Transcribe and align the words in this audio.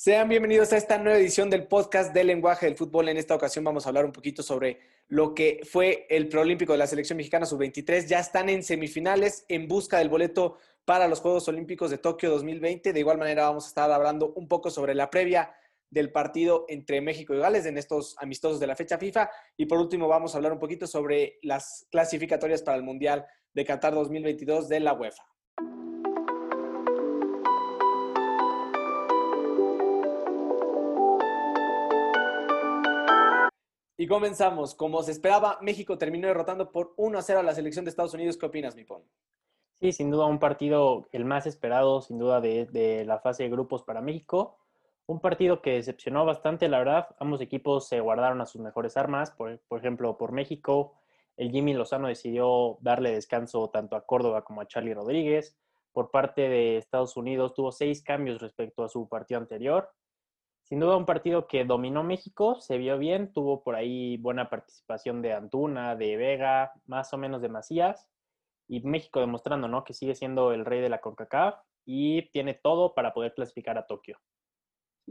Sean 0.00 0.28
bienvenidos 0.28 0.72
a 0.72 0.76
esta 0.76 0.96
nueva 0.96 1.18
edición 1.18 1.50
del 1.50 1.66
podcast 1.66 2.14
del 2.14 2.28
lenguaje 2.28 2.66
del 2.66 2.76
fútbol. 2.76 3.08
En 3.08 3.16
esta 3.16 3.34
ocasión 3.34 3.64
vamos 3.64 3.84
a 3.84 3.88
hablar 3.88 4.04
un 4.04 4.12
poquito 4.12 4.44
sobre 4.44 4.78
lo 5.08 5.34
que 5.34 5.62
fue 5.68 6.06
el 6.08 6.28
preolímpico 6.28 6.70
de 6.70 6.78
la 6.78 6.86
selección 6.86 7.16
mexicana 7.16 7.46
sub-23. 7.46 8.06
Ya 8.06 8.20
están 8.20 8.48
en 8.48 8.62
semifinales 8.62 9.44
en 9.48 9.66
busca 9.66 9.98
del 9.98 10.08
boleto 10.08 10.58
para 10.84 11.08
los 11.08 11.18
Juegos 11.18 11.48
Olímpicos 11.48 11.90
de 11.90 11.98
Tokio 11.98 12.30
2020. 12.30 12.92
De 12.92 13.00
igual 13.00 13.18
manera 13.18 13.48
vamos 13.48 13.64
a 13.64 13.68
estar 13.70 13.90
hablando 13.90 14.32
un 14.36 14.46
poco 14.46 14.70
sobre 14.70 14.94
la 14.94 15.10
previa 15.10 15.52
del 15.90 16.12
partido 16.12 16.64
entre 16.68 17.00
México 17.00 17.34
y 17.34 17.38
Gales 17.38 17.66
en 17.66 17.76
estos 17.76 18.14
amistosos 18.20 18.60
de 18.60 18.68
la 18.68 18.76
fecha 18.76 18.98
FIFA. 18.98 19.28
Y 19.56 19.66
por 19.66 19.80
último 19.80 20.06
vamos 20.06 20.32
a 20.32 20.38
hablar 20.38 20.52
un 20.52 20.60
poquito 20.60 20.86
sobre 20.86 21.40
las 21.42 21.88
clasificatorias 21.90 22.62
para 22.62 22.76
el 22.76 22.84
Mundial 22.84 23.26
de 23.52 23.64
Qatar 23.64 23.94
2022 23.94 24.68
de 24.68 24.78
la 24.78 24.92
UEFA. 24.92 25.24
Y 34.00 34.06
comenzamos. 34.06 34.76
Como 34.76 35.02
se 35.02 35.10
esperaba, 35.10 35.58
México 35.60 35.98
terminó 35.98 36.28
derrotando 36.28 36.70
por 36.70 36.94
1 36.96 37.18
a 37.18 37.22
0 37.22 37.40
a 37.40 37.42
la 37.42 37.52
selección 37.52 37.84
de 37.84 37.88
Estados 37.88 38.14
Unidos. 38.14 38.36
¿Qué 38.38 38.46
opinas, 38.46 38.76
Mipón? 38.76 39.02
Sí, 39.74 39.90
sin 39.90 40.08
duda 40.08 40.26
un 40.26 40.38
partido 40.38 41.08
el 41.10 41.24
más 41.24 41.46
esperado, 41.48 42.00
sin 42.00 42.16
duda, 42.16 42.40
de, 42.40 43.04
la 43.04 43.18
fase 43.18 43.42
de 43.42 43.48
grupos 43.48 43.82
para 43.82 44.00
México. 44.00 44.56
Un 45.06 45.18
partido 45.18 45.62
que 45.62 45.72
decepcionó 45.72 46.24
bastante, 46.24 46.68
la 46.68 46.78
verdad. 46.78 47.08
Ambos 47.18 47.40
equipos 47.40 47.88
se 47.88 47.98
guardaron 47.98 48.40
a 48.40 48.46
sus 48.46 48.60
mejores 48.60 48.96
armas. 48.96 49.32
Por, 49.32 49.58
por 49.66 49.80
ejemplo, 49.80 50.16
por 50.16 50.30
México, 50.30 50.94
el 51.36 51.50
Jimmy 51.50 51.74
Lozano 51.74 52.06
decidió 52.06 52.78
darle 52.80 53.10
descanso 53.10 53.68
tanto 53.70 53.96
a 53.96 54.06
Córdoba 54.06 54.44
como 54.44 54.60
a 54.60 54.68
Charlie 54.68 54.94
Rodríguez. 54.94 55.56
Por 55.90 56.12
parte 56.12 56.48
de 56.48 56.76
Estados 56.76 57.16
Unidos, 57.16 57.52
tuvo 57.52 57.72
seis 57.72 58.00
cambios 58.04 58.40
respecto 58.40 58.84
a 58.84 58.88
su 58.88 59.08
partido 59.08 59.40
anterior 59.40 59.90
sin 60.68 60.80
duda 60.80 60.96
un 60.98 61.06
partido 61.06 61.48
que 61.48 61.64
dominó 61.64 62.04
México, 62.04 62.60
se 62.60 62.76
vio 62.76 62.98
bien, 62.98 63.32
tuvo 63.32 63.62
por 63.62 63.74
ahí 63.74 64.18
buena 64.18 64.50
participación 64.50 65.22
de 65.22 65.32
Antuna, 65.32 65.96
de 65.96 66.18
Vega, 66.18 66.74
más 66.84 67.10
o 67.14 67.16
menos 67.16 67.40
de 67.40 67.48
Macías, 67.48 68.06
y 68.68 68.80
México 68.80 69.18
demostrando 69.18 69.66
¿no? 69.66 69.82
que 69.82 69.94
sigue 69.94 70.14
siendo 70.14 70.52
el 70.52 70.66
rey 70.66 70.82
de 70.82 70.90
la 70.90 71.00
CONCACAF 71.00 71.54
y 71.86 72.30
tiene 72.32 72.52
todo 72.52 72.94
para 72.94 73.14
poder 73.14 73.32
clasificar 73.32 73.78
a 73.78 73.86
Tokio. 73.86 74.20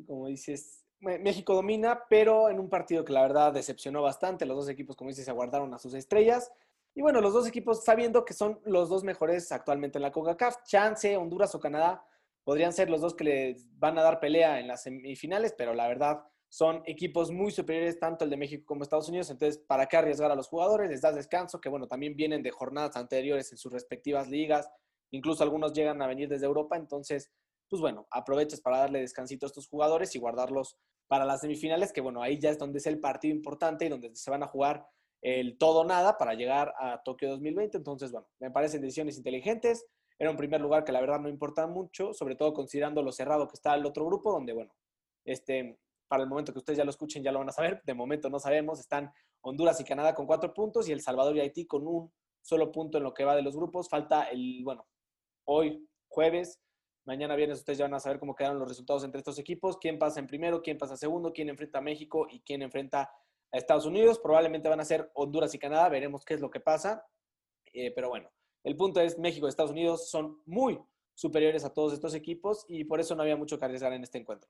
Como 0.06 0.28
dices, 0.28 0.86
México 1.00 1.56
domina, 1.56 2.04
pero 2.08 2.50
en 2.50 2.60
un 2.60 2.70
partido 2.70 3.04
que 3.04 3.14
la 3.14 3.24
verdad 3.24 3.52
decepcionó 3.52 4.04
bastante. 4.04 4.46
Los 4.46 4.58
dos 4.58 4.70
equipos, 4.70 4.96
como 4.96 5.10
dices, 5.10 5.26
se 5.26 5.32
aguardaron 5.32 5.74
a 5.74 5.80
sus 5.80 5.96
estrellas. 5.96 6.52
Y 6.94 7.02
bueno, 7.02 7.20
los 7.20 7.34
dos 7.34 7.48
equipos 7.48 7.84
sabiendo 7.84 8.26
que 8.26 8.36
son 8.36 8.60
los 8.64 8.90
dos 8.90 9.04
mejores 9.04 9.52
actualmente 9.52 9.98
en 9.98 10.04
la 10.04 10.12
CONCACAF, 10.12 10.64
Chance, 10.66 11.18
Honduras 11.18 11.56
o 11.56 11.60
Canadá 11.60 12.06
podrían 12.48 12.72
ser 12.72 12.90
los 12.90 13.02
dos 13.02 13.14
que 13.14 13.26
les 13.26 13.78
van 13.78 13.98
a 14.00 14.02
dar 14.02 14.22
pelea 14.22 14.62
en 14.62 14.70
las 14.70 14.84
semifinales, 14.84 15.54
pero 15.58 15.74
la 15.74 15.86
verdad 15.90 16.22
son 16.48 16.82
equipos 16.86 17.30
muy 17.30 17.52
superiores, 17.52 18.00
tanto 18.00 18.24
el 18.24 18.30
de 18.30 18.38
México 18.38 18.64
como 18.66 18.84
Estados 18.84 19.10
Unidos. 19.10 19.30
Entonces, 19.30 19.62
¿para 19.68 19.88
qué 19.88 19.98
arriesgar 19.98 20.32
a 20.32 20.36
los 20.36 20.48
jugadores? 20.48 20.90
Les 20.90 21.02
das 21.02 21.14
descanso, 21.14 21.60
que 21.60 21.68
bueno, 21.68 21.90
también 21.90 22.16
vienen 22.16 22.42
de 22.44 22.52
jornadas 22.52 22.96
anteriores 22.96 23.52
en 23.52 23.58
sus 23.58 23.74
respectivas 23.74 24.30
ligas. 24.30 24.72
Incluso 25.12 25.44
algunos 25.44 25.74
llegan 25.74 26.02
a 26.02 26.08
venir 26.08 26.30
desde 26.30 26.46
Europa. 26.46 26.78
Entonces, 26.78 27.34
pues 27.68 27.82
bueno, 27.82 28.08
aprovechas 28.12 28.62
para 28.62 28.78
darle 28.78 29.02
descansito 29.02 29.46
a 29.46 29.48
estos 29.48 29.68
jugadores 29.68 30.16
y 30.16 30.20
guardarlos 30.20 30.78
para 31.10 31.26
las 31.26 31.42
semifinales, 31.42 31.92
que 31.92 32.00
bueno, 32.00 32.22
ahí 32.24 32.40
ya 32.40 32.50
es 32.50 32.58
donde 32.58 32.78
es 32.80 32.86
el 32.86 33.02
partido 33.02 33.36
importante 33.36 33.88
y 33.88 33.90
donde 33.90 34.16
se 34.16 34.32
van 34.32 34.44
a 34.44 34.48
jugar 34.48 34.88
el 35.22 35.58
todo 35.58 35.84
nada 35.84 36.18
para 36.18 36.34
llegar 36.34 36.74
a 36.80 37.04
Tokio 37.04 37.28
2020. 37.28 37.76
Entonces, 37.76 38.14
bueno, 38.14 38.30
me 38.40 38.52
parecen 38.52 38.80
decisiones 38.80 39.18
inteligentes. 39.18 39.86
Era 40.20 40.32
un 40.32 40.38
primer 40.38 40.62
lugar 40.62 40.84
que 40.84 40.92
la 40.92 41.02
verdad 41.02 41.20
no 41.20 41.30
importa 41.30 41.68
mucho, 41.68 42.14
sobre 42.14 42.36
todo 42.36 42.54
considerando 42.54 43.04
lo 43.04 43.12
cerrado 43.12 43.48
que 43.48 43.56
está 43.56 43.76
el 43.76 43.86
otro 43.86 44.06
grupo, 44.06 44.32
donde, 44.32 44.54
bueno, 44.54 44.74
este, 45.26 45.80
para 46.08 46.24
el 46.24 46.30
momento 46.30 46.54
que 46.54 46.60
ustedes 46.60 46.78
ya 46.78 46.84
lo 46.86 46.90
escuchen 46.90 47.24
ya 47.24 47.32
lo 47.32 47.40
van 47.40 47.50
a 47.50 47.54
saber, 47.54 47.82
de 47.84 47.94
momento 47.94 48.30
no 48.30 48.40
sabemos, 48.40 48.80
están 48.80 49.12
Honduras 49.42 49.80
y 49.80 49.84
Canadá 49.84 50.14
con 50.14 50.26
cuatro 50.26 50.54
puntos 50.54 50.90
y 50.90 50.92
El 50.92 51.02
Salvador 51.02 51.36
y 51.36 51.42
Haití 51.42 51.66
con 51.68 51.86
un 51.86 52.12
solo 52.42 52.72
punto 52.72 52.98
en 52.98 53.04
lo 53.04 53.14
que 53.14 53.26
va 53.26 53.36
de 53.36 53.42
los 53.42 53.56
grupos. 53.56 53.90
Falta 53.90 54.24
el, 54.24 54.62
bueno, 54.64 54.88
hoy 55.46 55.88
jueves, 56.08 56.60
mañana 57.06 57.36
viernes 57.36 57.60
ustedes 57.60 57.78
ya 57.78 57.86
van 57.86 57.94
a 57.94 58.00
saber 58.00 58.20
cómo 58.20 58.36
quedaron 58.36 58.60
los 58.60 58.68
resultados 58.68 59.04
entre 59.04 59.20
estos 59.20 59.38
equipos, 59.38 59.78
quién 59.78 60.00
pasa 60.00 60.20
en 60.20 60.28
primero, 60.28 60.62
quién 60.62 60.78
pasa 60.78 60.98
segundo, 60.98 61.34
quién 61.34 61.50
enfrenta 61.50 61.80
a 61.80 61.82
México 61.82 62.28
y 62.30 62.42
quién 62.42 62.62
enfrenta 62.62 63.02
a 63.52 63.58
Estados 63.58 63.86
Unidos. 63.86 64.20
Probablemente 64.20 64.70
van 64.70 64.80
a 64.80 64.86
ser 64.86 65.12
Honduras 65.14 65.54
y 65.54 65.60
Canadá, 65.60 65.90
veremos 65.90 66.26
qué 66.26 66.34
es 66.34 66.42
lo 66.42 66.50
que 66.50 66.60
pasa. 66.60 67.06
Eh, 67.74 67.92
pero 67.94 68.10
bueno, 68.10 68.30
el 68.68 68.76
punto 68.76 69.00
es, 69.00 69.18
México 69.18 69.46
y 69.46 69.50
Estados 69.50 69.72
Unidos 69.72 70.10
son 70.10 70.42
muy 70.46 70.78
superiores 71.14 71.64
a 71.64 71.74
todos 71.74 71.94
estos 71.94 72.14
equipos 72.14 72.66
y 72.68 72.84
por 72.84 73.00
eso 73.00 73.16
no 73.16 73.22
había 73.22 73.38
mucho 73.38 73.58
que 73.58 73.64
arriesgar 73.64 73.94
en 73.94 74.04
este 74.04 74.18
encuentro. 74.18 74.50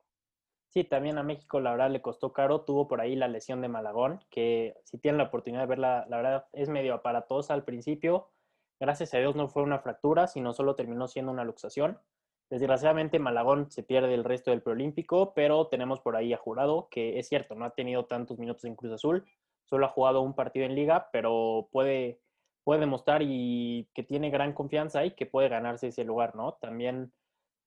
Sí, 0.70 0.84
también 0.84 1.20
a 1.20 1.24
México 1.24 1.60
la 1.60 1.70
verdad 1.70 1.92
le 1.92 2.02
costó 2.02 2.34
caro, 2.34 2.62
tuvo 2.62 2.88
por 2.88 3.00
ahí 3.00 3.16
la 3.16 3.28
lesión 3.28 3.62
de 3.62 3.68
Malagón, 3.68 4.20
que 4.32 4.76
si 4.86 4.98
tienen 4.98 5.20
la 5.20 5.26
oportunidad 5.26 5.62
de 5.62 5.68
verla, 5.68 6.08
la 6.10 6.18
verdad 6.18 6.48
es 6.52 6.68
medio 6.68 6.96
aparatosa 6.96 7.54
al 7.54 7.64
principio. 7.64 8.32
Gracias 8.80 9.14
a 9.14 9.20
Dios 9.20 9.36
no 9.36 9.50
fue 9.50 9.62
una 9.62 9.78
fractura, 9.78 10.26
sino 10.26 10.52
solo 10.52 10.74
terminó 10.74 11.08
siendo 11.08 11.32
una 11.32 11.44
luxación. 11.44 12.00
Desgraciadamente 12.50 13.20
Malagón 13.20 13.70
se 13.70 13.84
pierde 13.84 14.16
el 14.16 14.24
resto 14.24 14.50
del 14.50 14.64
preolímpico, 14.64 15.36
pero 15.36 15.68
tenemos 15.68 16.00
por 16.00 16.16
ahí 16.16 16.34
a 16.34 16.38
Jurado, 16.38 16.88
que 16.90 17.20
es 17.20 17.28
cierto, 17.28 17.54
no 17.54 17.66
ha 17.66 17.76
tenido 17.76 18.06
tantos 18.08 18.40
minutos 18.40 18.66
en 18.66 18.76
Cruz 18.76 18.94
Azul, 18.94 19.26
solo 19.66 19.86
ha 19.86 19.90
jugado 19.90 20.22
un 20.22 20.34
partido 20.34 20.66
en 20.66 20.74
liga, 20.74 21.10
pero 21.12 21.70
puede 21.72 22.20
puede 22.68 22.82
demostrar 22.82 23.22
y 23.24 23.88
que 23.94 24.04
tiene 24.04 24.30
gran 24.30 24.52
confianza 24.52 25.06
y 25.06 25.12
que 25.12 25.26
puede 25.26 25.48
ganarse 25.48 25.88
ese 25.88 26.04
lugar, 26.04 26.36
¿no? 26.36 26.58
También 26.60 27.14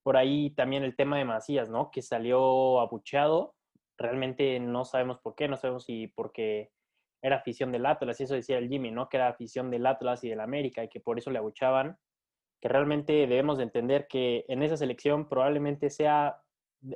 por 0.03 0.19
ahí 0.19 0.51
también 0.51 0.83
el 0.83 0.95
tema 0.95 1.17
de 1.17 1.25
Macías, 1.25 1.71
¿no? 1.71 1.91
Que 1.91 2.03
salió 2.03 2.81
abucheado. 2.81 3.55
Realmente 3.97 4.61
no 4.61 4.85
sabemos 4.85 5.19
por 5.19 5.35
qué, 5.37 5.49
no 5.49 5.57
sabemos 5.57 5.85
si 5.85 6.09
porque 6.09 6.71
era 7.23 7.37
afición 7.37 7.73
del 7.73 7.87
Atlas, 7.87 8.21
y 8.21 8.25
eso 8.25 8.35
decía 8.35 8.59
el 8.59 8.69
Jimmy, 8.69 8.91
¿no? 8.91 9.09
Que 9.09 9.17
era 9.17 9.29
afición 9.29 9.71
del 9.71 9.87
Atlas 9.87 10.23
y 10.23 10.29
del 10.29 10.41
América 10.41 10.85
y 10.85 10.91
que 10.91 11.01
por 11.01 11.17
eso 11.17 11.31
le 11.31 11.39
abuchaban. 11.39 11.97
Que 12.61 12.69
realmente 12.69 13.15
debemos 13.15 13.57
de 13.57 13.65
entender 13.65 14.07
que 14.07 14.45
en 14.49 14.63
esa 14.63 14.77
selección 14.77 15.31
probablemente 15.31 15.89
sea, 15.89 16.43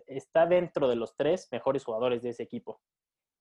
está 0.06 0.44
dentro 0.44 0.88
de 0.88 0.96
los 0.96 1.16
tres 1.16 1.48
mejores 1.52 1.82
jugadores 1.82 2.20
de 2.20 2.28
ese 2.28 2.42
equipo 2.42 2.82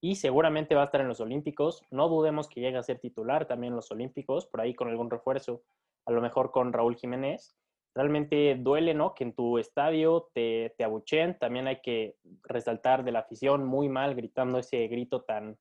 y 0.03 0.15
seguramente 0.15 0.75
va 0.75 0.81
a 0.81 0.85
estar 0.85 0.99
en 0.99 1.07
los 1.07 1.21
Olímpicos. 1.21 1.81
No 1.89 2.09
dudemos 2.09 2.49
que 2.49 2.59
llegue 2.59 2.77
a 2.77 2.83
ser 2.83 2.99
titular 2.99 3.47
también 3.47 3.71
en 3.71 3.77
los 3.77 3.89
Olímpicos, 3.89 4.45
por 4.45 4.59
ahí 4.59 4.75
con 4.75 4.89
algún 4.89 5.09
refuerzo, 5.09 5.63
a 6.05 6.11
lo 6.11 6.19
mejor 6.19 6.51
con 6.51 6.73
Raúl 6.73 6.97
Jiménez. 6.97 7.55
Realmente 7.95 8.55
duele, 8.59 8.93
¿no? 8.93 9.13
Que 9.13 9.23
en 9.23 9.33
tu 9.33 9.59
estadio 9.59 10.29
te, 10.33 10.75
te 10.77 10.83
abucheen. 10.83 11.39
También 11.39 11.67
hay 11.67 11.79
que 11.79 12.17
resaltar 12.43 13.05
de 13.05 13.13
la 13.13 13.19
afición 13.19 13.63
muy 13.63 13.87
mal 13.87 14.13
gritando 14.13 14.59
ese 14.59 14.85
grito 14.89 15.21
tan 15.21 15.57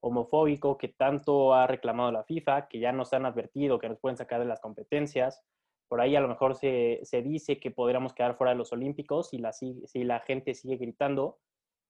homofóbico 0.00 0.76
que 0.76 0.88
tanto 0.88 1.54
ha 1.54 1.66
reclamado 1.66 2.12
la 2.12 2.24
FIFA, 2.24 2.68
que 2.68 2.80
ya 2.80 2.92
nos 2.92 3.14
han 3.14 3.24
advertido 3.24 3.78
que 3.78 3.88
nos 3.88 4.00
pueden 4.00 4.18
sacar 4.18 4.40
de 4.40 4.46
las 4.46 4.60
competencias. 4.60 5.42
Por 5.88 6.02
ahí 6.02 6.14
a 6.14 6.20
lo 6.20 6.28
mejor 6.28 6.56
se, 6.56 7.00
se 7.04 7.22
dice 7.22 7.58
que 7.58 7.70
podríamos 7.70 8.12
quedar 8.12 8.36
fuera 8.36 8.50
de 8.50 8.58
los 8.58 8.70
Olímpicos 8.70 9.30
si 9.30 9.38
la, 9.38 9.54
si 9.54 10.04
la 10.04 10.20
gente 10.20 10.52
sigue 10.52 10.76
gritando 10.76 11.38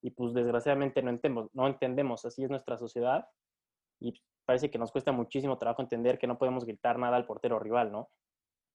y 0.03 0.11
pues 0.11 0.35
desgraciadamente 0.35 1.03
no 1.03 1.11
entendemos, 1.11 1.51
no 1.55 1.67
entendemos, 1.67 2.25
así 2.25 2.45
es 2.45 2.51
nuestra 2.51 2.77
sociedad 2.77 3.29
y 4.01 4.15
parece 4.45 4.71
que 4.71 4.79
nos 4.79 4.93
cuesta 4.93 5.13
muchísimo 5.13 5.59
trabajo 5.59 5.83
entender 5.83 6.19
que 6.19 6.27
no 6.27 6.39
podemos 6.39 6.65
gritar 6.65 6.99
nada 6.99 7.17
al 7.17 7.27
portero 7.27 7.59
rival, 7.59 7.93
¿no? 7.93 8.11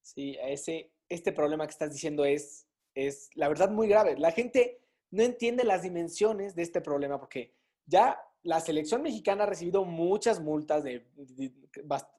Sí, 0.04 0.38
ese, 0.42 0.92
este 1.10 1.32
problema 1.32 1.66
que 1.66 1.72
estás 1.72 1.92
diciendo 1.92 2.26
es, 2.26 2.68
es 2.94 3.30
la 3.36 3.48
verdad 3.48 3.72
muy 3.72 3.88
grave. 3.88 4.18
La 4.18 4.32
gente 4.32 4.82
no 5.12 5.24
entiende 5.24 5.64
las 5.64 5.82
dimensiones 5.82 6.56
de 6.56 6.62
este 6.62 6.82
problema 6.82 7.20
porque 7.20 7.56
ya 7.86 8.20
la 8.44 8.60
selección 8.60 9.02
mexicana 9.02 9.44
ha 9.44 9.48
recibido 9.48 9.86
muchas 9.86 10.42
multas 10.42 10.84
de, 10.84 11.06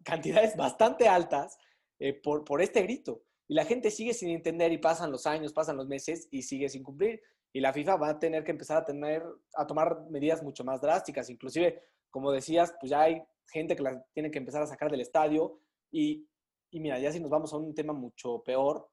cantidades 0.02 0.56
bastante 0.56 1.06
altas 1.06 1.58
eh, 1.98 2.14
por, 2.14 2.44
por 2.44 2.62
este 2.62 2.82
grito. 2.82 3.22
Y 3.46 3.54
la 3.54 3.66
gente 3.66 3.90
sigue 3.90 4.14
sin 4.14 4.30
entender 4.30 4.72
y 4.72 4.78
pasan 4.78 5.12
los 5.12 5.26
años, 5.26 5.52
pasan 5.52 5.76
los 5.76 5.86
meses 5.86 6.26
y 6.30 6.42
sigue 6.42 6.70
sin 6.70 6.82
cumplir 6.82 7.20
y 7.54 7.60
la 7.60 7.72
FIFA 7.72 7.96
va 7.96 8.08
a 8.10 8.18
tener 8.18 8.42
que 8.42 8.50
empezar 8.50 8.78
a 8.78 8.84
tener 8.84 9.24
a 9.54 9.66
tomar 9.66 10.10
medidas 10.10 10.42
mucho 10.42 10.64
más 10.64 10.80
drásticas, 10.80 11.30
inclusive 11.30 11.80
como 12.10 12.32
decías, 12.32 12.74
pues 12.80 12.90
ya 12.90 13.02
hay 13.02 13.22
gente 13.48 13.76
que 13.76 13.82
la 13.82 14.04
tiene 14.12 14.30
que 14.30 14.38
empezar 14.38 14.60
a 14.60 14.66
sacar 14.66 14.90
del 14.90 15.00
estadio 15.00 15.60
y, 15.90 16.28
y 16.72 16.80
mira, 16.80 16.98
ya 16.98 17.12
si 17.12 17.20
nos 17.20 17.30
vamos 17.30 17.52
a 17.52 17.56
un 17.56 17.72
tema 17.72 17.92
mucho 17.92 18.42
peor, 18.42 18.90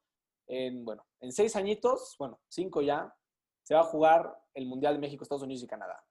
en, 0.47 0.85
bueno, 0.85 1.03
en 1.19 1.31
seis 1.31 1.55
añitos, 1.55 2.15
bueno, 2.19 2.39
cinco 2.47 2.83
ya, 2.83 3.11
se 3.63 3.73
va 3.73 3.81
a 3.81 3.85
jugar 3.85 4.31
el 4.53 4.67
Mundial 4.67 4.93
de 4.93 4.99
México, 4.99 5.23
Estados 5.23 5.43
Unidos 5.43 5.63
y 5.63 5.67
Canadá. 5.67 6.03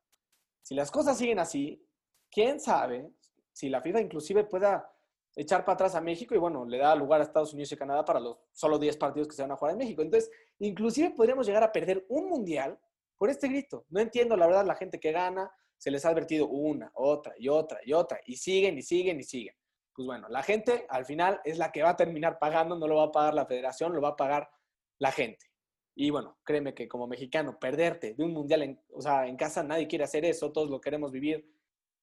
Si 0.62 0.74
las 0.74 0.90
cosas 0.90 1.16
siguen 1.16 1.38
así, 1.38 1.86
quién 2.32 2.58
sabe 2.58 3.12
si 3.52 3.68
la 3.68 3.80
FIFA 3.80 4.00
inclusive 4.00 4.44
pueda 4.44 4.90
echar 5.36 5.64
para 5.64 5.74
atrás 5.74 5.94
a 5.94 6.00
México 6.00 6.34
y 6.34 6.38
bueno, 6.38 6.64
le 6.64 6.78
da 6.78 6.94
lugar 6.94 7.20
a 7.20 7.24
Estados 7.24 7.52
Unidos 7.52 7.72
y 7.72 7.76
Canadá 7.76 8.04
para 8.04 8.20
los 8.20 8.38
solo 8.52 8.78
10 8.78 8.96
partidos 8.96 9.28
que 9.28 9.34
se 9.34 9.42
van 9.42 9.52
a 9.52 9.56
jugar 9.56 9.72
en 9.72 9.78
México. 9.78 10.02
Entonces, 10.02 10.30
inclusive 10.58 11.10
podríamos 11.10 11.46
llegar 11.46 11.62
a 11.62 11.72
perder 11.72 12.04
un 12.08 12.28
mundial 12.28 12.78
por 13.16 13.30
este 13.30 13.48
grito. 13.48 13.84
No 13.88 14.00
entiendo, 14.00 14.36
la 14.36 14.46
verdad, 14.46 14.66
la 14.66 14.74
gente 14.74 14.98
que 14.98 15.12
gana, 15.12 15.50
se 15.76 15.90
les 15.90 16.04
ha 16.04 16.10
advertido 16.10 16.48
una, 16.48 16.90
otra 16.94 17.34
y 17.38 17.48
otra 17.48 17.80
y 17.84 17.92
otra, 17.92 18.20
y 18.26 18.36
siguen 18.36 18.76
y 18.78 18.82
siguen 18.82 19.18
y 19.20 19.22
siguen. 19.22 19.54
Pues 19.94 20.06
bueno, 20.06 20.28
la 20.28 20.42
gente 20.42 20.86
al 20.88 21.04
final 21.04 21.40
es 21.44 21.58
la 21.58 21.72
que 21.72 21.82
va 21.82 21.90
a 21.90 21.96
terminar 21.96 22.38
pagando, 22.38 22.78
no 22.78 22.86
lo 22.86 22.96
va 22.96 23.04
a 23.04 23.12
pagar 23.12 23.34
la 23.34 23.46
federación, 23.46 23.94
lo 23.94 24.00
va 24.00 24.10
a 24.10 24.16
pagar 24.16 24.50
la 24.98 25.10
gente. 25.10 25.46
Y 25.94 26.10
bueno, 26.10 26.38
créeme 26.44 26.74
que 26.74 26.88
como 26.88 27.06
mexicano, 27.06 27.58
perderte 27.58 28.14
de 28.14 28.24
un 28.24 28.32
mundial, 28.32 28.62
en, 28.62 28.80
o 28.92 29.00
sea, 29.00 29.26
en 29.26 29.36
casa 29.36 29.62
nadie 29.62 29.88
quiere 29.88 30.04
hacer 30.04 30.24
eso, 30.24 30.52
todos 30.52 30.70
lo 30.70 30.80
queremos 30.80 31.10
vivir. 31.10 31.46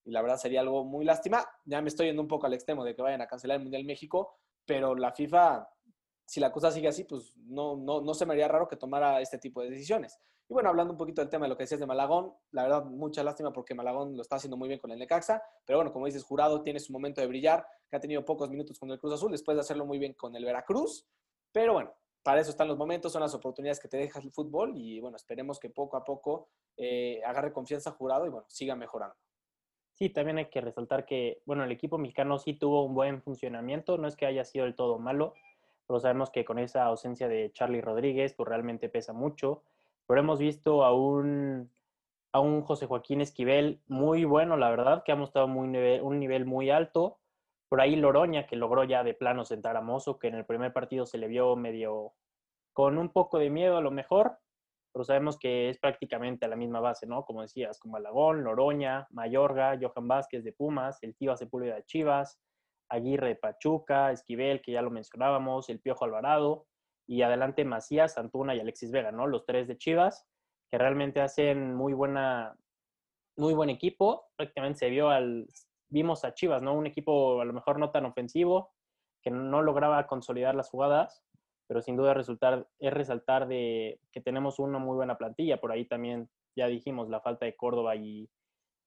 Y 0.07 0.11
la 0.11 0.21
verdad 0.21 0.37
sería 0.37 0.61
algo 0.61 0.85
muy 0.85 1.03
lástima. 1.03 1.45
Ya 1.65 1.81
me 1.81 1.89
estoy 1.89 2.07
yendo 2.07 2.21
un 2.21 2.29
poco 2.29 2.47
al 2.47 2.53
extremo 2.53 2.85
de 2.85 2.95
que 2.95 3.01
vayan 3.01 3.21
a 3.21 3.27
cancelar 3.27 3.57
el 3.57 3.63
Mundial 3.63 3.83
México, 3.83 4.37
pero 4.65 4.95
la 4.95 5.11
FIFA, 5.11 5.69
si 6.25 6.39
la 6.39 6.49
cosa 6.49 6.71
sigue 6.71 6.87
así, 6.87 7.03
pues 7.03 7.35
no, 7.35 7.75
no, 7.75 7.99
no 7.99 8.13
se 8.13 8.25
me 8.25 8.33
haría 8.33 8.47
raro 8.47 8.69
que 8.69 8.77
tomara 8.77 9.19
este 9.19 9.37
tipo 9.37 9.61
de 9.61 9.69
decisiones. 9.69 10.17
Y 10.47 10.53
bueno, 10.53 10.69
hablando 10.69 10.93
un 10.93 10.97
poquito 10.97 11.19
del 11.19 11.29
tema 11.29 11.45
de 11.45 11.49
lo 11.49 11.57
que 11.57 11.63
decías 11.63 11.81
de 11.81 11.85
Malagón, 11.85 12.33
la 12.51 12.63
verdad, 12.63 12.85
mucha 12.85 13.21
lástima 13.21 13.51
porque 13.51 13.75
Malagón 13.75 14.15
lo 14.15 14.21
está 14.21 14.37
haciendo 14.37 14.55
muy 14.55 14.69
bien 14.69 14.79
con 14.79 14.91
el 14.91 14.97
Necaxa, 14.97 15.43
pero 15.65 15.79
bueno, 15.79 15.91
como 15.91 16.05
dices, 16.05 16.23
Jurado 16.23 16.61
tiene 16.63 16.79
su 16.79 16.93
momento 16.93 17.19
de 17.19 17.27
brillar, 17.27 17.67
que 17.89 17.97
ha 17.97 17.99
tenido 17.99 18.23
pocos 18.23 18.49
minutos 18.49 18.79
con 18.79 18.89
el 18.89 18.97
Cruz 18.97 19.13
Azul, 19.13 19.33
después 19.33 19.57
de 19.57 19.61
hacerlo 19.61 19.85
muy 19.85 19.99
bien 19.99 20.13
con 20.13 20.33
el 20.37 20.45
Veracruz, 20.45 21.05
pero 21.51 21.73
bueno, 21.73 21.93
para 22.23 22.39
eso 22.39 22.49
están 22.49 22.69
los 22.69 22.77
momentos, 22.77 23.11
son 23.11 23.21
las 23.21 23.33
oportunidades 23.33 23.81
que 23.81 23.89
te 23.89 23.97
deja 23.97 24.19
el 24.21 24.31
fútbol 24.31 24.71
y 24.77 25.01
bueno, 25.01 25.17
esperemos 25.17 25.59
que 25.59 25.69
poco 25.69 25.97
a 25.97 26.05
poco 26.05 26.47
eh, 26.77 27.21
agarre 27.25 27.51
confianza 27.51 27.91
Jurado 27.91 28.25
y 28.25 28.29
bueno, 28.29 28.45
siga 28.47 28.73
mejorando. 28.75 29.17
Sí, 29.97 30.09
también 30.09 30.37
hay 30.37 30.45
que 30.45 30.61
resaltar 30.61 31.05
que, 31.05 31.41
bueno, 31.45 31.63
el 31.63 31.71
equipo 31.71 31.97
mexicano 31.97 32.37
sí 32.37 32.53
tuvo 32.53 32.85
un 32.85 32.93
buen 32.93 33.21
funcionamiento, 33.21 33.97
no 33.97 34.07
es 34.07 34.15
que 34.15 34.25
haya 34.25 34.43
sido 34.43 34.65
del 34.65 34.75
todo 34.75 34.99
malo, 34.99 35.33
pero 35.87 35.99
sabemos 35.99 36.29
que 36.29 36.45
con 36.45 36.59
esa 36.59 36.85
ausencia 36.85 37.27
de 37.27 37.51
Charlie 37.51 37.81
Rodríguez, 37.81 38.33
pues 38.33 38.47
realmente 38.47 38.89
pesa 38.89 39.13
mucho 39.13 39.63
pero 40.07 40.21
hemos 40.21 40.39
visto 40.39 40.83
a 40.83 40.93
un, 40.93 41.69
a 42.31 42.39
un 42.39 42.61
José 42.63 42.87
Joaquín 42.87 43.21
Esquivel 43.21 43.81
muy 43.87 44.23
bueno, 44.23 44.57
la 44.57 44.69
verdad, 44.69 45.03
que 45.03 45.11
ha 45.11 45.15
mostrado 45.15 45.47
muy 45.47 45.67
un 45.99 46.19
nivel 46.19 46.45
muy 46.45 46.69
alto. 46.69 47.19
Por 47.69 47.81
ahí 47.81 47.97
Loroña, 47.97 48.47
que 48.47 48.55
logró 48.55 48.85
ya 48.85 49.03
de 49.03 49.13
plano 49.13 49.43
sentar 49.43 49.75
a 49.75 49.81
Mozo, 49.81 50.17
que 50.17 50.29
en 50.29 50.35
el 50.35 50.45
primer 50.45 50.71
partido 50.71 51.05
se 51.05 51.17
le 51.17 51.27
vio 51.27 51.55
medio 51.57 52.13
con 52.71 52.97
un 52.97 53.09
poco 53.09 53.37
de 53.37 53.49
miedo 53.49 53.77
a 53.77 53.81
lo 53.81 53.91
mejor, 53.91 54.39
pero 54.93 55.03
sabemos 55.03 55.37
que 55.37 55.69
es 55.69 55.77
prácticamente 55.77 56.45
a 56.45 56.49
la 56.49 56.55
misma 56.55 56.79
base, 56.79 57.05
¿no? 57.05 57.23
Como 57.23 57.41
decías, 57.41 57.79
como 57.79 57.97
Alagón, 57.97 58.43
Loroña, 58.43 59.07
Mayorga, 59.11 59.77
Johan 59.79 60.07
Vázquez 60.07 60.43
de 60.43 60.53
Pumas, 60.53 60.97
el 61.01 61.15
Tiva 61.15 61.37
Sepúlveda 61.37 61.75
de 61.75 61.83
Chivas, 61.83 62.39
Aguirre 62.89 63.29
de 63.29 63.35
Pachuca, 63.35 64.11
Esquivel, 64.11 64.61
que 64.61 64.71
ya 64.71 64.81
lo 64.81 64.89
mencionábamos, 64.89 65.69
el 65.69 65.79
Piojo 65.79 66.05
Alvarado, 66.05 66.65
y 67.07 67.21
adelante 67.21 67.63
Macías, 67.65 68.17
Antuna 68.17 68.55
y 68.55 68.59
Alexis 68.59 68.91
Vega, 68.91 69.11
¿no? 69.11 69.27
Los 69.27 69.45
tres 69.45 69.67
de 69.67 69.77
Chivas, 69.77 70.25
que 70.69 70.77
realmente 70.77 71.21
hacen 71.21 71.73
muy 71.73 71.93
buena, 71.93 72.55
muy 73.37 73.53
buen 73.53 73.69
equipo. 73.69 74.27
Prácticamente 74.35 74.79
se 74.79 74.89
vio 74.89 75.09
al, 75.09 75.47
vimos 75.89 76.25
a 76.25 76.33
Chivas, 76.33 76.61
¿no? 76.61 76.73
Un 76.73 76.87
equipo 76.87 77.41
a 77.41 77.45
lo 77.45 77.53
mejor 77.53 77.79
no 77.79 77.91
tan 77.91 78.05
ofensivo, 78.05 78.73
que 79.21 79.31
no 79.31 79.61
lograba 79.61 80.05
consolidar 80.07 80.55
las 80.55 80.69
jugadas, 80.69 81.23
pero 81.67 81.81
sin 81.81 81.95
duda 81.95 82.13
resultar, 82.13 82.67
es 82.79 82.93
resaltar 82.93 83.47
de 83.47 83.99
que 84.11 84.21
tenemos 84.21 84.59
una 84.59 84.79
muy 84.79 84.95
buena 84.95 85.17
plantilla. 85.17 85.59
Por 85.59 85.71
ahí 85.71 85.85
también 85.85 86.29
ya 86.55 86.67
dijimos 86.67 87.09
la 87.09 87.19
falta 87.19 87.45
de 87.45 87.55
Córdoba 87.55 87.95
y, 87.95 88.29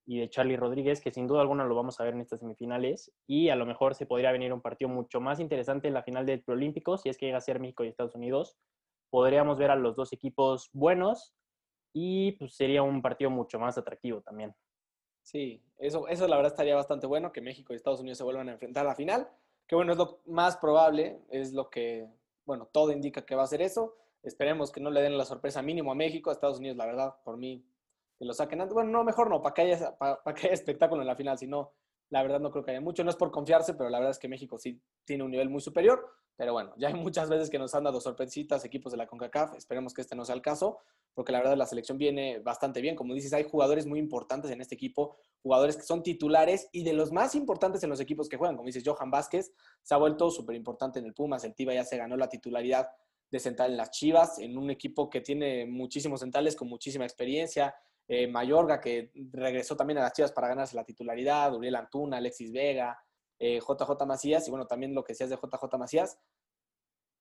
y 0.07 0.19
de 0.19 0.31
Charlie 0.31 0.57
Rodríguez, 0.57 1.01
que 1.01 1.13
sin 1.13 1.27
duda 1.27 1.43
alguna 1.43 1.65
lo 1.65 1.75
vamos 1.75 2.01
a 2.01 2.05
ver 2.05 2.15
en 2.15 2.21
estas 2.21 2.41
semifinales. 2.41 3.13
Y 3.27 3.51
a 3.51 3.57
lo 3.57 3.67
mejor 3.67 3.95
se 3.95 4.07
podría 4.07 4.33
venir 4.33 4.53
un 4.53 4.61
partido 4.61 4.89
mucho 4.89 5.21
más 5.21 5.41
interesante 5.41 5.89
en 5.89 5.95
la 5.95 6.03
final 6.03 6.27
del 6.27 6.43
Preolímpico, 6.43 6.97
si 6.97 7.09
es 7.09 7.19
que 7.19 7.27
llega 7.27 7.39
a 7.39 7.43
ser 7.43 7.61
México 7.61 7.85
y 7.85 7.89
Estados 7.89 8.15
Unidos. 8.15 8.57
Podríamos 9.11 9.59
ver 9.59 9.71
a 9.71 9.77
los 9.77 9.97
dos 9.97 10.13
equipos 10.13 10.71
buenos 10.73 11.35
y 11.93 12.33
pues, 12.33 12.55
sería 12.55 12.83
un 12.83 13.03
partido 13.03 13.31
mucho 13.31 13.59
más 13.59 13.77
atractivo 13.77 14.23
también. 14.23 14.55
Sí, 15.23 15.63
eso, 15.79 16.09
eso 16.09 16.27
la 16.27 16.37
verdad 16.37 16.53
estaría 16.53 16.75
bastante 16.75 17.07
bueno, 17.07 17.31
que 17.31 17.41
México 17.41 17.73
y 17.73 17.77
Estados 17.77 18.01
Unidos 18.01 18.19
se 18.19 18.25
vuelvan 18.25 18.49
a 18.49 18.53
enfrentar 18.53 18.87
a 18.87 18.91
la 18.91 18.95
final, 18.95 19.29
que 19.67 19.77
bueno, 19.77 19.93
es 19.93 19.99
lo 19.99 20.21
más 20.27 20.57
probable, 20.57 21.21
es 21.31 21.53
lo 21.53 21.71
que, 21.71 22.09
bueno, 22.51 22.67
todo 22.73 22.91
indica 22.91 23.25
que 23.25 23.37
va 23.37 23.45
a 23.45 23.47
ser 23.47 23.63
eso. 23.63 23.95
Esperemos 24.25 24.73
que 24.73 24.81
no 24.81 24.91
le 24.91 25.03
den 25.03 25.17
la 25.17 25.25
sorpresa 25.25 25.63
mínimo 25.63 25.93
a 25.93 25.95
México, 25.95 26.31
a 26.31 26.33
Estados 26.33 26.59
Unidos, 26.59 26.77
la 26.77 26.85
verdad, 26.85 27.15
por 27.23 27.37
mí 27.37 27.65
que 28.19 28.25
lo 28.25 28.35
saquen 28.35 28.61
antes. 28.61 28.75
Bueno, 28.75 28.91
no, 28.91 29.05
mejor 29.05 29.31
no, 29.31 29.41
para 29.41 29.55
que, 29.55 29.63
haya, 29.63 29.97
para, 29.97 30.35
que 30.35 30.49
espectáculo 30.53 31.01
en 31.01 31.07
la 31.07 31.15
final, 31.15 31.39
si 31.39 31.47
no, 31.47 31.71
la 32.11 32.23
verdad 32.23 32.41
no 32.41 32.51
creo 32.51 32.65
que 32.65 32.73
haya 32.73 32.81
mucho. 32.81 33.03
No 33.03 33.11
es 33.11 33.17
por 33.17 33.31
confiarse, 33.31 33.75
pero 33.75 33.89
la 33.89 33.99
verdad 33.99 34.11
es 34.11 34.19
que 34.19 34.29
México 34.29 34.59
sí 34.59 34.81
tiene 35.05 35.25
un 35.25 35.31
nivel 35.31 35.49
muy 35.49 35.61
superior. 35.61 36.05
Pero 36.37 36.53
bueno, 36.53 36.73
ya 36.79 36.89
hay 36.89 36.95
muchas 36.95 37.29
veces 37.29 37.51
que 37.51 37.59
nos 37.59 37.75
han 37.75 37.85
dado 37.85 38.01
sorpresitas 38.01 38.65
equipos 38.65 38.93
de 38.93 38.99
la 38.99 39.07
CONCACAF. 39.07 39.57
Esperemos 39.57 39.93
que 39.93 40.01
este 40.01 40.17
no 40.17 40.25
sea 40.25 40.35
el 40.35 40.41
caso, 40.41 40.79
porque 41.13 41.33
la 41.33 41.39
verdad 41.39 41.57
la 41.57 41.67
selección 41.67 41.99
viene 41.99 42.39
bastante 42.39 42.81
bien. 42.81 42.97
Como 42.97 43.13
dices, 43.15 43.33
hay 43.35 43.45
jugadores 43.45 43.87
muy 43.87 43.99
importantes 43.99 44.51
en 44.51 44.61
este 44.61 44.75
equipo, 44.75 45.17
jugadores 45.43 45.77
que 45.77 45.83
son 45.83 46.03
titulares 46.03 46.69
y 46.73 46.83
de 46.83 46.95
los 46.95 47.13
más 47.13 47.35
importantes 47.35 47.83
en 47.85 47.91
los 47.91 48.01
equipos 48.01 48.29
que 48.29 48.39
juegan. 48.39 48.57
Como 48.57 48.67
dices, 48.67 48.83
Johan 48.87 49.11
Vázquez 49.11 49.53
se 49.83 49.95
ha 49.95 49.99
vuelto 49.99 50.31
súper 50.31 50.57
importante 50.57 50.99
en 50.99 51.05
el 51.05 51.13
Pumas. 51.13 51.45
El 51.45 51.55
Tiva 51.55 51.75
ya 51.75 51.85
se 51.85 51.99
ganó 51.99 52.17
la 52.17 52.31
titularidad 52.31 52.89
de 53.31 53.39
central 53.39 53.73
en 53.73 53.77
las 53.77 53.91
Chivas, 53.91 54.39
en 54.39 54.57
un 54.57 54.71
equipo 54.71 55.11
que 55.11 55.21
tiene 55.21 55.67
muchísimos 55.67 56.21
centrales 56.21 56.57
con 56.57 56.69
muchísima 56.69 57.05
experiencia. 57.05 57.75
Eh, 58.13 58.27
Mayorga, 58.27 58.81
que 58.81 59.13
regresó 59.31 59.77
también 59.77 59.99
a 59.99 60.03
las 60.03 60.13
Chivas 60.13 60.33
para 60.33 60.49
ganarse 60.49 60.75
la 60.75 60.83
titularidad, 60.83 61.55
Uriel 61.55 61.77
Antuna, 61.77 62.17
Alexis 62.17 62.51
Vega, 62.51 63.01
JJ 63.39 64.03
eh, 64.03 64.05
Macías, 64.05 64.49
y 64.49 64.51
bueno, 64.51 64.67
también 64.67 64.93
lo 64.97 65.05
que 65.05 65.13
decías 65.13 65.31
de 65.31 65.37
JJ 65.37 65.79
Macías. 65.79 66.19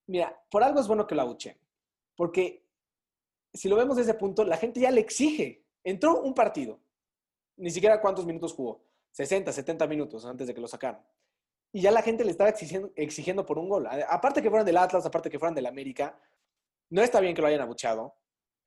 Mira, 0.08 0.36
por 0.50 0.64
algo 0.64 0.80
es 0.80 0.88
bueno 0.88 1.06
que 1.06 1.14
la 1.14 1.22
abuchen, 1.22 1.56
porque 2.16 2.66
si 3.54 3.70
lo 3.70 3.76
vemos 3.76 3.98
desde 3.98 4.10
ese 4.10 4.20
punto, 4.20 4.44
la 4.44 4.58
gente 4.58 4.80
ya 4.80 4.90
le 4.90 5.02
exige. 5.02 5.64
Entró 5.84 6.24
un 6.24 6.34
partido, 6.34 6.80
ni 7.58 7.70
siquiera 7.70 8.02
cuántos 8.02 8.26
minutos 8.26 8.54
jugó, 8.54 8.84
60, 9.12 9.52
70 9.52 9.86
minutos 9.86 10.26
antes 10.26 10.48
de 10.48 10.56
que 10.56 10.62
lo 10.62 10.68
sacaran. 10.68 11.06
Y 11.72 11.82
ya 11.82 11.92
la 11.92 12.02
gente 12.02 12.26
le 12.26 12.32
estaba 12.32 12.50
exigiendo, 12.50 12.92
exigiendo 12.96 13.46
por 13.46 13.60
un 13.60 13.70
gol. 13.70 13.88
Aparte 14.08 14.42
que 14.42 14.50
fueran 14.50 14.66
del 14.66 14.78
Atlas, 14.78 15.06
aparte 15.06 15.30
que 15.30 15.38
fueran 15.38 15.54
del 15.54 15.68
América, 15.68 16.20
no 16.90 17.04
está 17.04 17.20
bien 17.20 17.36
que 17.36 17.44
lo 17.44 17.48
hayan 17.48 17.62
abuchado, 17.62 18.16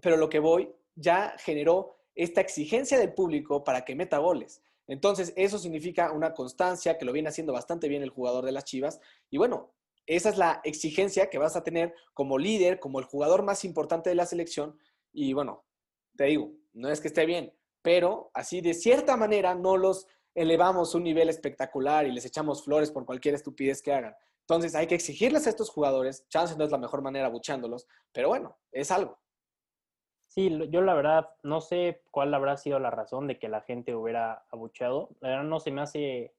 pero 0.01 0.17
lo 0.17 0.29
que 0.29 0.39
voy 0.39 0.73
ya 0.95 1.35
generó 1.39 1.99
esta 2.15 2.41
exigencia 2.41 2.99
del 2.99 3.15
público 3.15 3.65
para 3.65 3.85
que 3.85 3.95
meta 3.95 4.19
goles. 4.19 4.63
Entonces, 4.87 5.33
eso 5.37 5.59
significa 5.59 6.13
una 6.13 6.35
constancia 6.35 6.99
que 6.99 7.05
lo 7.05 7.13
viene 7.13 7.29
haciendo 7.29 7.53
bastante 7.53 7.89
bien 7.89 8.03
el 8.03 8.11
jugador 8.11 8.45
de 8.45 8.53
las 8.53 8.65
Chivas. 8.65 9.01
Y 9.31 9.39
bueno, 9.39 9.73
esa 10.07 10.29
es 10.29 10.37
la 10.37 10.61
exigencia 10.65 11.31
que 11.31 11.39
vas 11.39 11.57
a 11.57 11.63
tener 11.63 11.95
como 12.15 12.39
líder, 12.39 12.81
como 12.81 12.99
el 12.99 13.05
jugador 13.05 13.43
más 13.43 13.65
importante 13.65 14.11
de 14.11 14.17
la 14.17 14.27
selección. 14.27 14.77
Y 15.13 15.33
bueno, 15.33 15.65
te 16.17 16.25
digo, 16.25 16.53
no 16.73 16.91
es 16.91 17.01
que 17.01 17.09
esté 17.09 17.27
bien, 17.27 17.55
pero 17.83 18.31
así 18.35 18.61
de 18.61 18.75
cierta 18.75 19.17
manera 19.17 19.55
no 19.55 19.77
los 19.77 20.07
elevamos 20.35 20.95
un 20.95 21.05
nivel 21.05 21.29
espectacular 21.29 22.07
y 22.07 22.13
les 22.13 22.25
echamos 22.25 22.65
flores 22.65 22.91
por 22.91 23.05
cualquier 23.05 23.35
estupidez 23.35 23.83
que 23.83 23.93
hagan. 23.93 24.15
Entonces 24.41 24.75
hay 24.75 24.87
que 24.87 24.95
exigirles 24.95 25.47
a 25.47 25.51
estos 25.51 25.71
jugadores, 25.71 26.27
chance 26.29 26.57
no 26.57 26.65
es 26.65 26.71
la 26.71 26.79
mejor 26.79 27.03
manera 27.03 27.29
buchándolos, 27.29 27.87
pero 28.13 28.29
bueno, 28.29 28.59
es 28.73 28.91
algo. 28.91 29.22
Sí, 30.35 30.49
yo 30.71 30.81
la 30.81 30.95
verdad 30.95 31.29
no 31.43 31.61
sé 31.61 32.05
cuál 32.11 32.33
habrá 32.33 32.57
sido 32.57 32.79
la 32.79 32.91
razón 32.91 33.27
de 33.27 33.39
que 33.39 33.51
la 33.51 33.61
gente 33.61 33.95
hubiera 33.95 34.47
abucheado. 34.51 35.11
La 35.21 35.29
verdad 35.29 35.45
no 35.45 35.61
se 35.61 35.71
me 35.71 35.83
hace, 35.83 36.35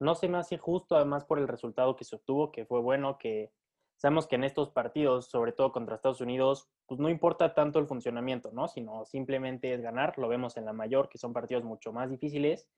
no 0.00 0.16
se 0.16 0.26
me 0.26 0.38
hace 0.38 0.58
justo, 0.58 0.96
además 0.96 1.24
por 1.24 1.38
el 1.38 1.46
resultado 1.46 1.94
que 1.94 2.02
se 2.02 2.16
obtuvo, 2.16 2.50
que 2.50 2.66
fue 2.66 2.80
bueno, 2.80 3.16
que 3.16 3.52
sabemos 3.96 4.26
que 4.26 4.34
en 4.34 4.42
estos 4.42 4.70
partidos, 4.70 5.26
sobre 5.26 5.52
todo 5.52 5.70
contra 5.70 5.94
Estados 5.94 6.20
Unidos, 6.20 6.68
pues 6.86 6.98
no 6.98 7.08
importa 7.08 7.54
tanto 7.54 7.78
el 7.78 7.86
funcionamiento, 7.86 8.50
¿no? 8.50 8.66
Sino 8.66 9.04
simplemente 9.04 9.72
es 9.72 9.82
ganar. 9.82 10.18
Lo 10.18 10.26
vemos 10.26 10.56
en 10.56 10.64
la 10.64 10.72
mayor, 10.72 11.08
que 11.08 11.18
son 11.18 11.32
partidos 11.32 11.62
mucho 11.62 11.92
más 11.92 12.10
difíciles 12.10 12.68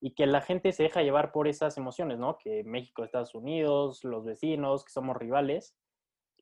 y 0.00 0.14
que 0.14 0.24
la 0.24 0.40
gente 0.40 0.72
se 0.72 0.84
deja 0.84 1.02
llevar 1.02 1.30
por 1.30 1.46
esas 1.46 1.76
emociones, 1.76 2.18
¿no? 2.18 2.38
Que 2.38 2.64
México, 2.64 3.04
Estados 3.04 3.34
Unidos, 3.34 4.02
los 4.04 4.24
vecinos, 4.24 4.82
que 4.82 4.92
somos 4.92 5.18
rivales 5.18 5.76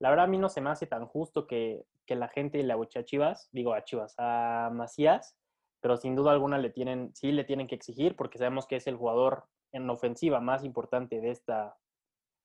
la 0.00 0.10
verdad 0.10 0.26
a 0.26 0.28
mí 0.28 0.38
no 0.38 0.48
se 0.48 0.60
me 0.60 0.70
hace 0.70 0.86
tan 0.86 1.06
justo 1.06 1.46
que, 1.46 1.84
la 2.08 2.28
gente 2.28 2.62
le 2.62 2.72
abuche 2.72 2.98
a 2.98 3.04
Chivas, 3.04 3.50
digo 3.52 3.74
a 3.74 3.84
Chivas, 3.84 4.14
a 4.16 4.70
Macías, 4.72 5.36
pero 5.80 5.98
sin 5.98 6.16
duda 6.16 6.32
alguna 6.32 6.56
le 6.56 6.70
tienen, 6.70 7.14
sí 7.14 7.32
le 7.32 7.44
tienen 7.44 7.66
que 7.66 7.74
exigir 7.74 8.16
porque 8.16 8.38
sabemos 8.38 8.66
que 8.66 8.76
es 8.76 8.86
el 8.86 8.96
jugador 8.96 9.44
en 9.72 9.90
ofensiva 9.90 10.40
más 10.40 10.64
importante 10.64 11.20
de 11.20 11.30
esta, 11.30 11.76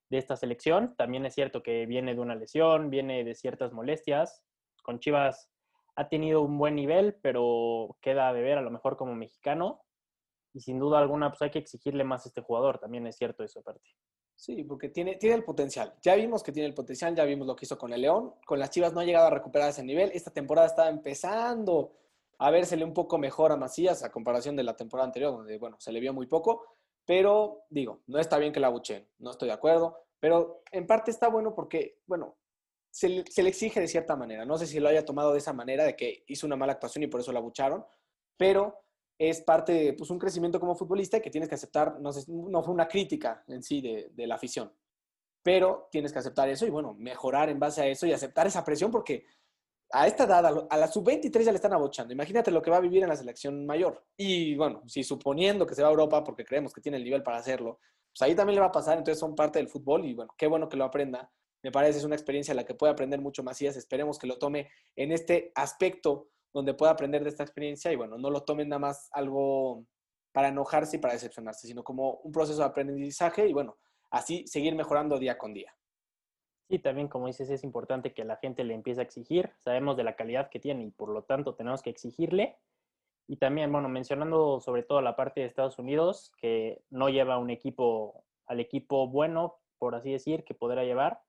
de 0.09 0.17
esta 0.17 0.35
selección. 0.35 0.95
También 0.97 1.25
es 1.25 1.33
cierto 1.33 1.63
que 1.63 1.85
viene 1.85 2.13
de 2.13 2.19
una 2.19 2.35
lesión, 2.35 2.89
viene 2.89 3.23
de 3.23 3.35
ciertas 3.35 3.71
molestias. 3.71 4.43
Con 4.83 4.99
Chivas 4.99 5.49
ha 5.95 6.09
tenido 6.09 6.41
un 6.41 6.57
buen 6.57 6.75
nivel, 6.75 7.15
pero 7.21 7.97
queda 8.01 8.33
de 8.33 8.41
ver 8.41 8.57
a 8.57 8.61
lo 8.61 8.69
mejor 8.69 8.97
como 8.97 9.15
mexicano. 9.15 9.81
Y 10.53 10.59
sin 10.59 10.77
duda 10.77 10.99
alguna, 10.99 11.29
pues 11.29 11.41
hay 11.41 11.51
que 11.51 11.59
exigirle 11.59 12.03
más 12.03 12.25
a 12.25 12.29
este 12.29 12.41
jugador, 12.41 12.79
también 12.79 13.07
es 13.07 13.15
cierto 13.15 13.43
eso 13.43 13.61
aparte. 13.61 13.89
Sí, 14.35 14.63
porque 14.63 14.89
tiene, 14.89 15.15
tiene 15.15 15.35
el 15.35 15.43
potencial. 15.43 15.93
Ya 16.01 16.15
vimos 16.15 16.43
que 16.43 16.51
tiene 16.51 16.67
el 16.67 16.73
potencial, 16.73 17.15
ya 17.15 17.23
vimos 17.23 17.47
lo 17.47 17.55
que 17.55 17.65
hizo 17.65 17.77
con 17.77 17.93
el 17.93 18.01
León. 18.01 18.33
Con 18.45 18.59
las 18.59 18.71
Chivas 18.71 18.93
no 18.93 18.99
ha 18.99 19.05
llegado 19.05 19.27
a 19.27 19.29
recuperar 19.29 19.69
ese 19.69 19.83
nivel. 19.83 20.11
Esta 20.13 20.31
temporada 20.31 20.67
estaba 20.67 20.89
empezando 20.89 21.93
a 22.39 22.51
vérsele 22.51 22.83
un 22.83 22.93
poco 22.93 23.17
mejor 23.17 23.51
a 23.51 23.57
Macías 23.57 24.03
a 24.03 24.11
comparación 24.11 24.55
de 24.55 24.63
la 24.63 24.75
temporada 24.75 25.07
anterior, 25.07 25.31
donde, 25.31 25.57
bueno, 25.57 25.77
se 25.79 25.91
le 25.91 25.99
vio 25.99 26.13
muy 26.13 26.27
poco. 26.27 26.65
Pero, 27.05 27.63
digo, 27.69 28.01
no 28.07 28.19
está 28.19 28.37
bien 28.37 28.51
que 28.51 28.59
la 28.59 28.69
buchen, 28.69 29.07
no 29.19 29.31
estoy 29.31 29.47
de 29.47 29.53
acuerdo. 29.53 29.97
Pero 30.19 30.63
en 30.71 30.87
parte 30.87 31.11
está 31.11 31.27
bueno 31.27 31.53
porque, 31.53 31.99
bueno, 32.05 32.37
se 32.91 33.23
se 33.29 33.43
le 33.43 33.49
exige 33.49 33.79
de 33.79 33.87
cierta 33.87 34.15
manera. 34.15 34.45
No 34.45 34.57
sé 34.57 34.67
si 34.67 34.79
lo 34.79 34.89
haya 34.89 35.05
tomado 35.05 35.31
de 35.31 35.39
esa 35.39 35.53
manera, 35.53 35.83
de 35.83 35.95
que 35.95 36.23
hizo 36.27 36.45
una 36.47 36.55
mala 36.55 36.73
actuación 36.73 37.03
y 37.03 37.07
por 37.07 37.19
eso 37.21 37.31
la 37.31 37.39
bucharon. 37.39 37.85
Pero 38.37 38.82
es 39.17 39.41
parte 39.41 39.71
de 39.73 39.93
pues, 39.93 40.09
un 40.09 40.19
crecimiento 40.19 40.59
como 40.59 40.75
futbolista 40.75 41.19
que 41.19 41.29
tienes 41.29 41.49
que 41.49 41.55
aceptar, 41.55 41.99
no, 41.99 42.11
no 42.27 42.63
fue 42.63 42.73
una 42.73 42.87
crítica 42.87 43.43
en 43.47 43.63
sí 43.63 43.81
de, 43.81 44.27
la 44.27 44.35
afición, 44.35 44.71
pero 45.41 45.87
tienes 45.91 46.11
que 46.11 46.19
aceptar 46.19 46.49
eso 46.49 46.65
y 46.65 46.69
bueno, 46.69 46.93
mejorar 46.93 47.49
en 47.49 47.59
base 47.59 47.81
a 47.81 47.87
eso 47.87 48.05
y 48.05 48.13
aceptar 48.13 48.47
esa 48.47 48.63
presión 48.63 48.91
porque 48.91 49.25
a 49.91 50.07
esta 50.07 50.23
edad, 50.23 50.65
a, 50.69 50.77
la 50.77 50.87
sub-23 50.87 51.43
ya 51.43 51.51
le 51.51 51.57
están 51.57 51.73
abochando. 51.73 52.13
Imagínate 52.13 52.49
lo 52.49 52.63
que 52.63 52.71
va 52.71 52.77
a 52.77 52.81
vivir 52.81 53.03
en 53.03 53.09
la 53.09 53.15
selección 53.15 53.63
mayor. 53.65 54.03
Y 54.17 54.55
bueno, 54.55 54.81
si 54.87 55.03
suponiendo 55.03 55.67
que 55.67 55.75
se 55.75 55.83
va 55.83 55.89
a 55.89 55.91
Europa 55.91 56.23
porque 56.23 56.43
creemos 56.43 56.73
que 56.73 56.81
tiene 56.81 56.97
el 56.97 57.03
nivel 57.03 57.21
para 57.21 57.37
hacerlo, 57.37 57.79
pues 58.09 58.21
ahí 58.23 58.33
también 58.33 58.55
le 58.55 58.61
va 58.61 58.67
a 58.67 58.71
pasar. 58.71 58.97
Entonces 58.97 59.19
son 59.19 59.35
parte 59.35 59.59
del 59.59 59.67
fútbol 59.67 60.05
y 60.05 60.15
bueno, 60.15 60.33
qué 60.35 60.47
bueno 60.47 60.67
que 60.67 60.77
lo 60.77 60.85
aprenda. 60.85 61.31
Me 61.61 61.71
parece 61.71 61.99
es 61.99 62.05
una 62.05 62.15
experiencia 62.15 62.53
en 62.53 62.57
la 62.57 62.65
que 62.65 62.73
puede 62.73 62.91
aprender 62.91 63.21
mucho 63.21 63.43
Macías. 63.43 63.77
Esperemos 63.77 64.17
que 64.17 64.25
lo 64.25 64.39
tome 64.39 64.71
en 64.95 65.11
este 65.11 65.51
aspecto 65.53 66.29
donde 66.53 66.73
pueda 66.73 66.91
aprender 66.91 67.23
de 67.23 67.29
esta 67.29 67.43
experiencia 67.43 67.91
y 67.91 67.95
bueno, 67.95 68.17
no 68.17 68.29
lo 68.29 68.43
tomen 68.43 68.69
nada 68.69 68.79
más 68.79 69.09
algo 69.11 69.85
para 70.31 70.49
enojarse 70.49 70.97
y 70.97 70.99
para 70.99 71.13
decepcionarse, 71.13 71.67
sino 71.67 71.83
como 71.83 72.15
un 72.23 72.31
proceso 72.31 72.59
de 72.59 72.65
aprendizaje 72.65 73.47
y 73.47 73.53
bueno, 73.53 73.77
así 74.11 74.45
seguir 74.47 74.75
mejorando 74.75 75.19
día 75.19 75.37
con 75.37 75.53
día. 75.53 75.75
Sí, 76.69 76.79
también 76.79 77.07
como 77.07 77.27
dices, 77.27 77.49
es 77.49 77.63
importante 77.63 78.13
que 78.13 78.23
la 78.23 78.37
gente 78.37 78.63
le 78.63 78.73
empiece 78.73 79.01
a 79.01 79.03
exigir. 79.03 79.51
Sabemos 79.59 79.97
de 79.97 80.03
la 80.03 80.15
calidad 80.15 80.49
que 80.49 80.59
tiene 80.59 80.85
y 80.85 80.91
por 80.91 81.09
lo 81.09 81.23
tanto 81.23 81.55
tenemos 81.55 81.81
que 81.81 81.89
exigirle. 81.89 82.57
Y 83.27 83.37
también, 83.37 83.71
bueno, 83.71 83.89
mencionando 83.89 84.59
sobre 84.59 84.83
todo 84.83 85.01
la 85.01 85.15
parte 85.15 85.41
de 85.41 85.47
Estados 85.47 85.77
Unidos, 85.77 86.31
que 86.39 86.81
no 86.89 87.09
lleva 87.09 87.37
un 87.37 87.49
equipo 87.49 88.23
al 88.47 88.59
equipo 88.59 89.07
bueno, 89.07 89.59
por 89.77 89.95
así 89.95 90.11
decir, 90.11 90.43
que 90.43 90.53
podrá 90.53 90.83
llevar. 90.83 91.21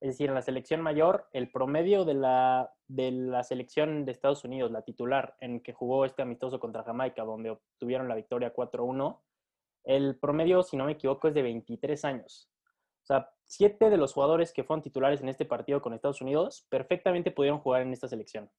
Es 0.00 0.10
decir, 0.10 0.28
en 0.28 0.34
la 0.34 0.42
selección 0.42 0.82
mayor, 0.82 1.28
el 1.32 1.50
promedio 1.50 2.04
de 2.04 2.14
la, 2.14 2.70
de 2.86 3.10
la 3.10 3.42
selección 3.42 4.04
de 4.04 4.12
Estados 4.12 4.44
Unidos, 4.44 4.70
la 4.70 4.82
titular, 4.82 5.36
en 5.40 5.60
que 5.60 5.72
jugó 5.72 6.04
este 6.04 6.22
amistoso 6.22 6.60
contra 6.60 6.84
Jamaica, 6.84 7.24
donde 7.24 7.50
obtuvieron 7.50 8.08
la 8.08 8.14
victoria 8.14 8.54
4-1, 8.54 9.20
el 9.84 10.18
promedio, 10.18 10.62
si 10.62 10.76
no 10.76 10.84
me 10.84 10.92
equivoco, 10.92 11.28
es 11.28 11.34
de 11.34 11.42
23 11.42 12.04
años. 12.04 12.50
O 13.02 13.06
sea, 13.06 13.30
siete 13.46 13.88
de 13.88 13.96
los 13.96 14.12
jugadores 14.12 14.52
que 14.52 14.64
fueron 14.64 14.82
titulares 14.82 15.20
en 15.22 15.28
este 15.28 15.44
partido 15.44 15.80
con 15.80 15.94
Estados 15.94 16.20
Unidos 16.20 16.66
perfectamente 16.68 17.30
pudieron 17.30 17.60
jugar 17.60 17.82
en 17.82 17.92
esta 17.92 18.08
selección. 18.08 18.50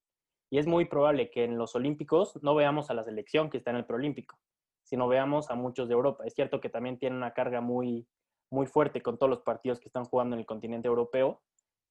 Y 0.50 0.58
es 0.58 0.65
muy 0.65 0.86
probable 0.86 1.29
que 1.29 1.44
en 1.44 1.58
los 1.58 1.75
Olímpicos 1.75 2.41
no 2.41 2.56
veamos 2.56 2.89
a 2.89 2.94
la 2.94 3.03
selección 3.03 3.50
que 3.50 3.58
está 3.58 3.72
en 3.72 3.77
el 3.77 3.86
Proolímpico, 3.86 4.39
sino 4.84 5.10
veamos 5.10 5.51
a 5.51 5.56
muchos 5.56 5.89
de 5.89 5.96
Europa. 5.96 6.24
Es 6.25 6.34
cierto 6.34 6.62
que 6.62 6.70
también 6.70 6.98
tienen 6.98 7.17
una 7.17 7.34
carga 7.34 7.60
muy, 7.60 8.08
muy 8.49 8.67
fuerte 8.67 9.01
con 9.01 9.17
todos 9.17 9.29
los 9.29 9.41
partidos 9.41 9.79
que 9.79 9.87
están 9.87 10.05
jugando 10.05 10.35
en 10.35 10.39
el 10.39 10.45
continente 10.45 10.87
europeo, 10.87 11.41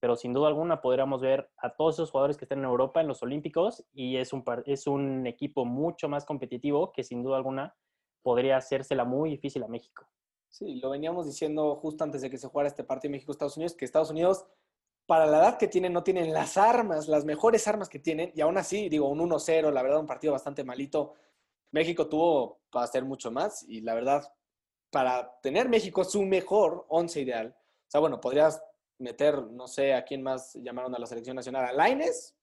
pero 0.00 0.16
sin 0.16 0.32
duda 0.32 0.48
alguna 0.48 0.80
podríamos 0.80 1.20
ver 1.20 1.50
a 1.56 1.74
todos 1.74 1.94
esos 1.94 2.10
jugadores 2.10 2.36
que 2.36 2.44
están 2.44 2.58
en 2.58 2.64
Europa 2.64 3.00
en 3.00 3.08
los 3.08 3.22
Olímpicos 3.22 3.84
y 3.92 4.16
es 4.16 4.32
un, 4.32 4.44
es 4.66 4.86
un 4.86 5.26
equipo 5.26 5.64
mucho 5.64 6.08
más 6.08 6.24
competitivo 6.24 6.92
que 6.92 7.02
sin 7.02 7.22
duda 7.22 7.36
alguna 7.36 7.74
podría 8.22 8.56
hacérsela 8.56 9.04
muy 9.04 9.30
difícil 9.30 9.62
a 9.62 9.68
México. 9.68 10.06
Sí, 10.48 10.76
lo 10.76 10.90
veníamos 10.90 11.26
diciendo 11.26 11.76
justo 11.76 12.02
antes 12.02 12.22
de 12.22 12.30
que 12.30 12.38
se 12.38 12.48
jugara 12.48 12.68
este 12.68 12.84
partido 12.84 13.12
México-Estados 13.12 13.56
Unidos, 13.56 13.74
que 13.74 13.84
Estados 13.84 14.10
Unidos, 14.10 14.46
para 15.06 15.26
la 15.26 15.38
edad 15.38 15.58
que 15.58 15.68
tienen, 15.68 15.92
no 15.92 16.02
tienen 16.02 16.32
las 16.32 16.56
armas, 16.56 17.08
las 17.08 17.24
mejores 17.24 17.68
armas 17.68 17.88
que 17.88 17.98
tienen, 17.98 18.32
y 18.34 18.40
aún 18.40 18.58
así, 18.58 18.88
digo, 18.88 19.08
un 19.08 19.20
1-0, 19.20 19.70
la 19.70 19.82
verdad, 19.82 20.00
un 20.00 20.06
partido 20.06 20.32
bastante 20.32 20.64
malito. 20.64 21.14
México 21.70 22.08
tuvo 22.08 22.60
para 22.70 22.86
hacer 22.86 23.04
mucho 23.04 23.30
más, 23.30 23.64
y 23.68 23.82
la 23.82 23.94
verdad, 23.94 24.32
para 24.90 25.38
tener 25.42 25.68
México 25.68 26.04
su 26.04 26.22
mejor 26.22 26.86
once 26.88 27.20
ideal, 27.20 27.56
o 27.56 27.90
sea, 27.90 28.00
bueno, 28.00 28.20
podrías 28.20 28.62
meter, 28.98 29.42
no 29.42 29.68
sé, 29.68 29.94
a 29.94 30.04
quién 30.04 30.22
más 30.22 30.54
llamaron 30.54 30.94
a 30.94 30.98
la 30.98 31.06
selección 31.06 31.36
nacional, 31.36 31.66
a 31.66 31.72
Laines, 31.72 32.36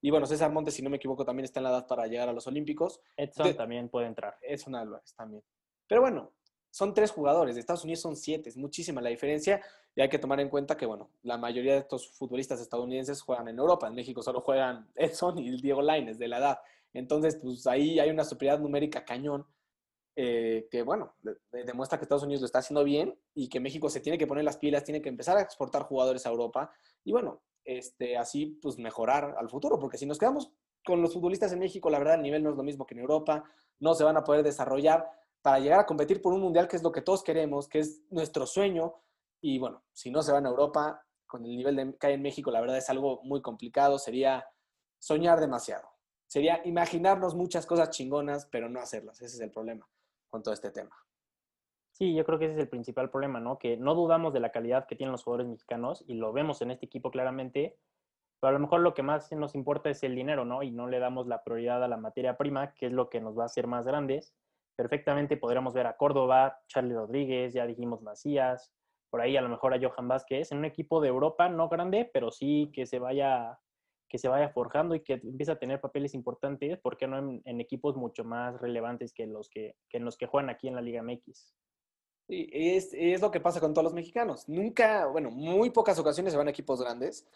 y 0.00 0.10
bueno, 0.10 0.26
César 0.26 0.52
Montes, 0.52 0.74
si 0.74 0.82
no 0.82 0.90
me 0.90 0.98
equivoco, 0.98 1.24
también 1.24 1.44
está 1.44 1.60
en 1.60 1.64
la 1.64 1.70
edad 1.70 1.86
para 1.86 2.06
llegar 2.06 2.28
a 2.28 2.32
los 2.32 2.46
Olímpicos. 2.46 3.00
Edson 3.16 3.56
también 3.56 3.88
puede 3.88 4.06
entrar. 4.06 4.38
Edson 4.42 4.74
Álvarez 4.74 5.14
también. 5.14 5.42
Pero 5.88 6.02
bueno, 6.02 6.32
son 6.70 6.92
tres 6.92 7.10
jugadores, 7.10 7.54
de 7.54 7.60
Estados 7.60 7.84
Unidos 7.84 8.02
son 8.02 8.16
siete, 8.16 8.50
es 8.50 8.56
muchísima 8.56 9.00
la 9.00 9.08
diferencia 9.08 9.62
y 9.94 10.02
hay 10.02 10.08
que 10.10 10.18
tomar 10.18 10.38
en 10.40 10.50
cuenta 10.50 10.76
que, 10.76 10.84
bueno, 10.84 11.10
la 11.22 11.38
mayoría 11.38 11.72
de 11.72 11.78
estos 11.78 12.10
futbolistas 12.10 12.60
estadounidenses 12.60 13.22
juegan 13.22 13.48
en 13.48 13.58
Europa, 13.58 13.88
en 13.88 13.94
México 13.94 14.22
solo 14.22 14.42
juegan 14.42 14.86
Edson 14.94 15.38
y 15.38 15.60
Diego 15.60 15.80
Laines 15.80 16.18
de 16.18 16.28
la 16.28 16.38
edad. 16.38 16.58
Entonces, 16.92 17.36
pues 17.42 17.66
ahí 17.66 17.98
hay 17.98 18.10
una 18.10 18.24
superioridad 18.24 18.62
numérica 18.62 19.04
cañón 19.04 19.46
eh, 20.18 20.66
que, 20.70 20.82
bueno, 20.82 21.14
demuestra 21.52 21.98
que 21.98 22.04
Estados 22.04 22.22
Unidos 22.22 22.40
lo 22.40 22.46
está 22.46 22.60
haciendo 22.60 22.82
bien 22.84 23.20
y 23.34 23.50
que 23.50 23.60
México 23.60 23.90
se 23.90 24.00
tiene 24.00 24.16
que 24.16 24.26
poner 24.26 24.44
las 24.44 24.56
pilas, 24.56 24.82
tiene 24.82 25.02
que 25.02 25.10
empezar 25.10 25.36
a 25.36 25.42
exportar 25.42 25.82
jugadores 25.82 26.24
a 26.24 26.30
Europa 26.30 26.70
y, 27.04 27.12
bueno, 27.12 27.42
este, 27.64 28.16
así 28.16 28.58
pues 28.62 28.78
mejorar 28.78 29.34
al 29.38 29.50
futuro, 29.50 29.78
porque 29.78 29.98
si 29.98 30.06
nos 30.06 30.18
quedamos 30.18 30.50
con 30.86 31.02
los 31.02 31.12
futbolistas 31.12 31.52
en 31.52 31.58
México, 31.58 31.90
la 31.90 31.98
verdad 31.98 32.14
el 32.14 32.22
nivel 32.22 32.42
no 32.42 32.48
es 32.48 32.56
lo 32.56 32.62
mismo 32.62 32.86
que 32.86 32.94
en 32.94 33.00
Europa, 33.00 33.44
no 33.78 33.94
se 33.94 34.04
van 34.04 34.16
a 34.16 34.24
poder 34.24 34.42
desarrollar 34.42 35.06
para 35.42 35.58
llegar 35.58 35.80
a 35.80 35.86
competir 35.86 36.22
por 36.22 36.32
un 36.32 36.40
mundial 36.40 36.66
que 36.66 36.76
es 36.76 36.82
lo 36.82 36.92
que 36.92 37.02
todos 37.02 37.22
queremos, 37.22 37.68
que 37.68 37.80
es 37.80 38.02
nuestro 38.08 38.46
sueño. 38.46 38.94
Y 39.42 39.58
bueno, 39.58 39.84
si 39.92 40.10
no 40.10 40.22
se 40.22 40.32
van 40.32 40.46
a 40.46 40.48
Europa, 40.48 41.04
con 41.26 41.44
el 41.44 41.56
nivel 41.56 41.76
de, 41.76 41.94
que 41.98 42.06
hay 42.06 42.14
en 42.14 42.22
México, 42.22 42.50
la 42.50 42.62
verdad 42.62 42.78
es 42.78 42.88
algo 42.88 43.20
muy 43.22 43.42
complicado. 43.42 43.98
Sería 43.98 44.46
soñar 44.98 45.40
demasiado. 45.40 45.88
Sería 46.26 46.62
imaginarnos 46.64 47.34
muchas 47.34 47.66
cosas 47.66 47.90
chingonas, 47.90 48.46
pero 48.46 48.68
no 48.68 48.80
hacerlas. 48.80 49.20
Ese 49.20 49.36
es 49.36 49.40
el 49.40 49.50
problema 49.50 49.86
con 50.28 50.42
todo 50.42 50.54
este 50.54 50.70
tema. 50.70 50.96
Sí, 51.92 52.14
yo 52.14 52.24
creo 52.24 52.38
que 52.38 52.46
ese 52.46 52.54
es 52.54 52.60
el 52.60 52.68
principal 52.68 53.10
problema, 53.10 53.40
¿no? 53.40 53.58
Que 53.58 53.76
no 53.76 53.94
dudamos 53.94 54.32
de 54.34 54.40
la 54.40 54.52
calidad 54.52 54.86
que 54.86 54.96
tienen 54.96 55.12
los 55.12 55.24
jugadores 55.24 55.48
mexicanos 55.48 56.04
y 56.06 56.14
lo 56.14 56.32
vemos 56.32 56.60
en 56.60 56.70
este 56.70 56.86
equipo 56.86 57.10
claramente, 57.10 57.78
pero 58.38 58.50
a 58.50 58.52
lo 58.52 58.58
mejor 58.58 58.80
lo 58.80 58.92
que 58.92 59.02
más 59.02 59.32
nos 59.32 59.54
importa 59.54 59.88
es 59.88 60.02
el 60.02 60.14
dinero, 60.14 60.44
¿no? 60.44 60.62
Y 60.62 60.70
no 60.70 60.88
le 60.88 60.98
damos 60.98 61.26
la 61.26 61.42
prioridad 61.42 61.82
a 61.82 61.88
la 61.88 61.96
materia 61.96 62.36
prima, 62.36 62.74
que 62.74 62.86
es 62.86 62.92
lo 62.92 63.08
que 63.08 63.20
nos 63.20 63.38
va 63.38 63.44
a 63.44 63.46
hacer 63.46 63.66
más 63.66 63.86
grandes 63.86 64.34
perfectamente 64.76 65.38
podríamos 65.38 65.74
ver 65.74 65.86
a 65.86 65.96
Córdoba, 65.96 66.60
Charlie 66.68 66.94
Rodríguez, 66.94 67.54
ya 67.54 67.66
dijimos 67.66 68.02
Macías, 68.02 68.72
por 69.10 69.20
ahí 69.20 69.36
a 69.36 69.40
lo 69.40 69.48
mejor 69.48 69.74
a 69.74 69.80
Johan 69.80 70.06
Vázquez, 70.06 70.52
en 70.52 70.58
un 70.58 70.64
equipo 70.66 71.00
de 71.00 71.08
Europa 71.08 71.48
no 71.48 71.68
grande, 71.68 72.08
pero 72.12 72.30
sí 72.30 72.70
que 72.74 72.86
se 72.86 72.98
vaya 72.98 73.58
que 74.08 74.18
se 74.18 74.28
vaya 74.28 74.48
forjando 74.50 74.94
y 74.94 75.00
que 75.00 75.14
empiece 75.14 75.52
a 75.52 75.58
tener 75.58 75.80
papeles 75.80 76.14
importantes, 76.14 76.78
¿por 76.78 76.96
qué 76.96 77.06
no 77.06 77.40
en, 77.44 77.60
equipos 77.60 77.96
mucho 77.96 78.24
más 78.24 78.60
relevantes 78.60 79.12
que 79.12 79.26
los 79.26 79.48
que, 79.48 79.76
que, 79.88 79.98
en 79.98 80.04
los 80.04 80.16
que 80.16 80.26
juegan 80.26 80.50
aquí 80.50 80.68
en 80.68 80.74
la 80.74 80.82
Liga 80.82 81.02
MX? 81.02 81.54
Sí, 82.28 82.48
es, 82.52 83.20
lo 83.20 83.30
que 83.30 83.40
pasa 83.40 83.60
con 83.60 83.72
todos 83.72 83.84
los 83.84 83.94
mexicanos. 83.94 84.48
Nunca, 84.48 85.06
bueno, 85.06 85.30
muy 85.30 85.70
pocas 85.70 85.98
ocasiones 85.98 86.32
se 86.32 86.36
van 86.36 86.48
a 86.48 86.50
equipos 86.50 86.80
grandes 86.80 87.26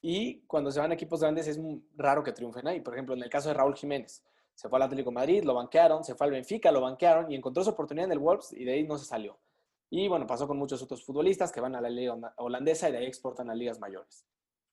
y 0.00 0.40
cuando 0.46 0.70
se 0.70 0.80
van 0.80 0.90
a 0.90 0.94
equipos 0.94 1.20
grandes 1.20 1.48
es 1.48 1.60
raro 1.96 2.22
que 2.22 2.32
triunfen 2.32 2.66
ahí. 2.66 2.80
Por 2.80 2.94
ejemplo, 2.94 3.14
en 3.14 3.22
el 3.22 3.28
caso 3.28 3.48
de 3.48 3.54
Raúl 3.54 3.76
Jiménez, 3.76 4.24
se 4.54 4.68
fue 4.68 4.78
al 4.78 4.84
Atlético 4.84 5.12
Madrid, 5.12 5.44
lo 5.44 5.54
banquearon, 5.54 6.02
se 6.02 6.14
fue 6.14 6.26
al 6.26 6.32
Benfica, 6.32 6.72
lo 6.72 6.80
banquearon 6.80 7.30
y 7.30 7.34
encontró 7.34 7.62
su 7.62 7.70
oportunidad 7.70 8.06
en 8.06 8.12
el 8.12 8.18
Wolves 8.18 8.52
y 8.52 8.64
de 8.64 8.72
ahí 8.72 8.84
no 8.84 8.96
se 8.96 9.04
salió. 9.04 9.38
Y 9.90 10.08
bueno, 10.08 10.26
pasó 10.26 10.48
con 10.48 10.58
muchos 10.58 10.82
otros 10.82 11.04
futbolistas 11.04 11.52
que 11.52 11.60
van 11.60 11.74
a 11.74 11.80
la 11.80 11.90
liga 11.90 12.16
holandesa 12.36 12.88
y 12.88 12.92
de 12.92 12.98
ahí 12.98 13.06
exportan 13.06 13.50
a 13.50 13.54
ligas 13.54 13.78
mayores. 13.78 14.24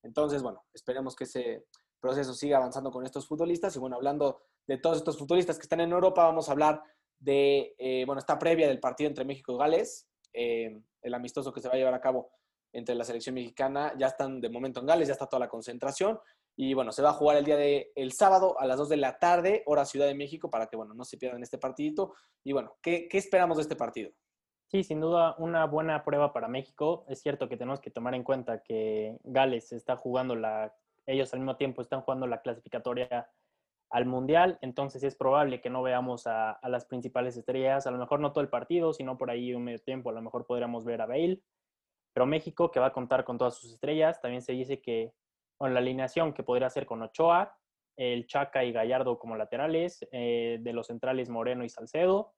Entonces, 0.05 0.41
bueno, 0.41 0.63
esperemos 0.73 1.15
que 1.15 1.23
ese 1.23 1.65
proceso 1.99 2.33
siga 2.33 2.57
avanzando 2.57 2.91
con 2.91 3.03
estos 3.03 3.27
futbolistas. 3.27 3.75
Y 3.75 3.79
bueno, 3.79 3.95
hablando 3.95 4.41
de 4.67 4.77
todos 4.77 4.97
estos 4.97 5.17
futbolistas 5.17 5.57
que 5.57 5.63
están 5.63 5.81
en 5.81 5.91
Europa, 5.91 6.23
vamos 6.23 6.47
a 6.47 6.51
hablar 6.51 6.81
de, 7.19 7.75
eh, 7.77 8.03
bueno, 8.05 8.19
esta 8.19 8.37
previa 8.37 8.67
del 8.67 8.79
partido 8.79 9.09
entre 9.09 9.25
México 9.25 9.53
y 9.53 9.57
Gales, 9.57 10.07
eh, 10.33 10.81
el 11.01 11.13
amistoso 11.13 11.51
que 11.51 11.61
se 11.61 11.67
va 11.67 11.73
a 11.73 11.77
llevar 11.77 11.93
a 11.93 12.01
cabo 12.01 12.29
entre 12.71 12.93
la 12.93 13.03
selección 13.03 13.35
mexicana. 13.35 13.93
Ya 13.97 14.07
están 14.07 14.39
de 14.39 14.49
momento 14.49 14.79
en 14.79 14.85
Gales, 14.85 15.07
ya 15.07 15.13
está 15.13 15.27
toda 15.27 15.39
la 15.39 15.49
concentración. 15.49 16.19
Y 16.57 16.73
bueno, 16.73 16.91
se 16.91 17.01
va 17.01 17.09
a 17.09 17.13
jugar 17.13 17.37
el 17.37 17.45
día 17.45 17.57
de 17.57 17.91
el 17.95 18.13
sábado 18.13 18.59
a 18.59 18.65
las 18.65 18.77
2 18.77 18.89
de 18.89 18.97
la 18.97 19.17
tarde, 19.17 19.63
hora 19.65 19.85
Ciudad 19.85 20.05
de 20.05 20.15
México, 20.15 20.49
para 20.49 20.67
que 20.67 20.77
bueno, 20.77 20.93
no 20.93 21.03
se 21.03 21.17
pierdan 21.17 21.43
este 21.43 21.57
partidito. 21.57 22.13
Y 22.43 22.53
bueno, 22.53 22.77
¿qué, 22.81 23.07
¿qué, 23.09 23.17
esperamos 23.17 23.57
de 23.57 23.63
este 23.63 23.75
partido? 23.75 24.11
Sí, 24.67 24.83
sin 24.83 24.99
duda 24.99 25.35
una 25.37 25.65
buena 25.65 26.03
prueba 26.03 26.33
para 26.33 26.47
México. 26.47 27.05
Es 27.07 27.21
cierto 27.21 27.47
que 27.47 27.57
tenemos 27.57 27.79
que 27.79 27.91
tomar 27.91 28.15
en 28.15 28.23
cuenta 28.23 28.63
que 28.63 29.17
Gales 29.23 29.71
está 29.71 29.95
jugando 29.95 30.35
la, 30.35 30.73
ellos 31.05 31.33
al 31.33 31.39
mismo 31.39 31.55
tiempo 31.55 31.81
están 31.81 32.01
jugando 32.01 32.27
la 32.27 32.41
clasificatoria 32.41 33.29
al 33.91 34.05
Mundial, 34.05 34.57
entonces 34.61 35.03
es 35.03 35.15
probable 35.15 35.61
que 35.61 35.69
no 35.69 35.83
veamos 35.83 36.25
a, 36.27 36.59
las 36.63 36.85
principales 36.85 37.37
estrellas, 37.37 37.85
a 37.85 37.91
lo 37.91 37.97
mejor 37.97 38.19
no 38.19 38.33
todo 38.33 38.43
el 38.43 38.49
partido, 38.49 38.93
sino 38.93 39.17
por 39.17 39.29
ahí 39.29 39.53
un 39.53 39.63
medio 39.63 39.79
tiempo, 39.79 40.09
a 40.09 40.13
lo 40.13 40.21
mejor 40.21 40.45
podríamos 40.45 40.83
ver 40.83 41.01
a 41.01 41.05
Bale, 41.05 41.41
pero 42.11 42.25
México 42.25 42.71
que 42.71 42.79
va 42.79 42.87
a 42.87 42.93
contar 42.93 43.23
con 43.23 43.37
todas 43.37 43.55
sus 43.55 43.71
estrellas, 43.71 44.19
también 44.21 44.41
se 44.41 44.53
dice 44.53 44.81
que 44.81 45.13
con 45.57 45.73
la 45.73 45.79
alineación 45.79 46.33
que 46.33 46.43
podría 46.43 46.69
ser 46.69 46.85
con 46.85 47.01
Ochoa, 47.03 47.57
el 47.95 48.27
Chaca 48.27 48.65
y 48.65 48.73
Gallardo 48.73 49.19
como 49.19 49.37
laterales, 49.37 50.05
eh, 50.11 50.57
de 50.59 50.73
los 50.73 50.87
centrales 50.87 51.29
Moreno 51.29 51.63
y 51.63 51.69
Salcedo. 51.69 52.33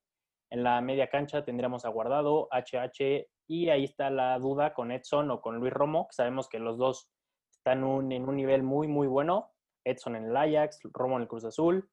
En 0.50 0.62
la 0.62 0.80
media 0.80 1.08
cancha 1.08 1.44
tendríamos 1.44 1.84
a 1.84 1.90
Guardado, 1.90 2.48
HH 2.50 3.28
y 3.48 3.68
ahí 3.70 3.84
está 3.84 4.10
la 4.10 4.38
duda 4.38 4.74
con 4.74 4.92
Edson 4.92 5.30
o 5.30 5.40
con 5.40 5.56
Luis 5.56 5.72
Romo, 5.72 6.06
que 6.08 6.14
sabemos 6.14 6.48
que 6.48 6.58
los 6.58 6.78
dos 6.78 7.10
están 7.50 7.78
en 8.12 8.28
un 8.28 8.36
nivel 8.36 8.62
muy, 8.62 8.88
muy 8.88 9.06
bueno. 9.06 9.52
Edson 9.84 10.16
en 10.16 10.26
el 10.26 10.36
Ajax, 10.36 10.80
Romo 10.92 11.16
en 11.16 11.22
el 11.22 11.28
Cruz 11.28 11.44
Azul. 11.44 11.88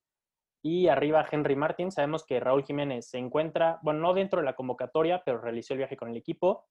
Y 0.63 0.87
arriba 0.87 1.25
Henry 1.29 1.55
Martin, 1.55 1.91
sabemos 1.91 2.25
que 2.25 2.39
Raúl 2.39 2.63
Jiménez 2.63 3.07
se 3.07 3.19
encuentra, 3.19 3.79
bueno, 3.83 3.99
no 3.99 4.13
dentro 4.13 4.39
de 4.39 4.45
la 4.45 4.55
convocatoria, 4.55 5.21
pero 5.23 5.39
realizó 5.39 5.73
el 5.73 5.79
viaje 5.79 5.95
con 5.95 6.09
el 6.09 6.17
equipo 6.17 6.65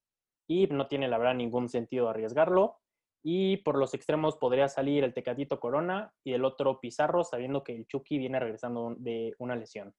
y 0.49 0.67
no 0.67 0.88
tiene 0.88 1.09
la 1.09 1.19
verdad 1.19 1.35
ningún 1.35 1.69
sentido 1.69 2.09
arriesgarlo. 2.09 2.76
Y 3.23 3.59
por 3.59 3.79
los 3.79 3.95
extremos 3.95 4.37
podría 4.37 4.69
salir 4.69 5.05
el 5.05 5.14
Tecatito 5.14 5.59
Corona 5.61 6.12
y 6.25 6.35
el 6.35 6.45
otro 6.45 6.81
Pizarro, 6.81 7.25
sabiendo 7.25 7.64
que 7.64 7.75
el 7.75 7.87
Chucky 7.87 8.19
viene 8.19 8.38
regresando 8.38 8.95
de 8.99 9.35
una 9.38 9.57
lesión. 9.57 9.95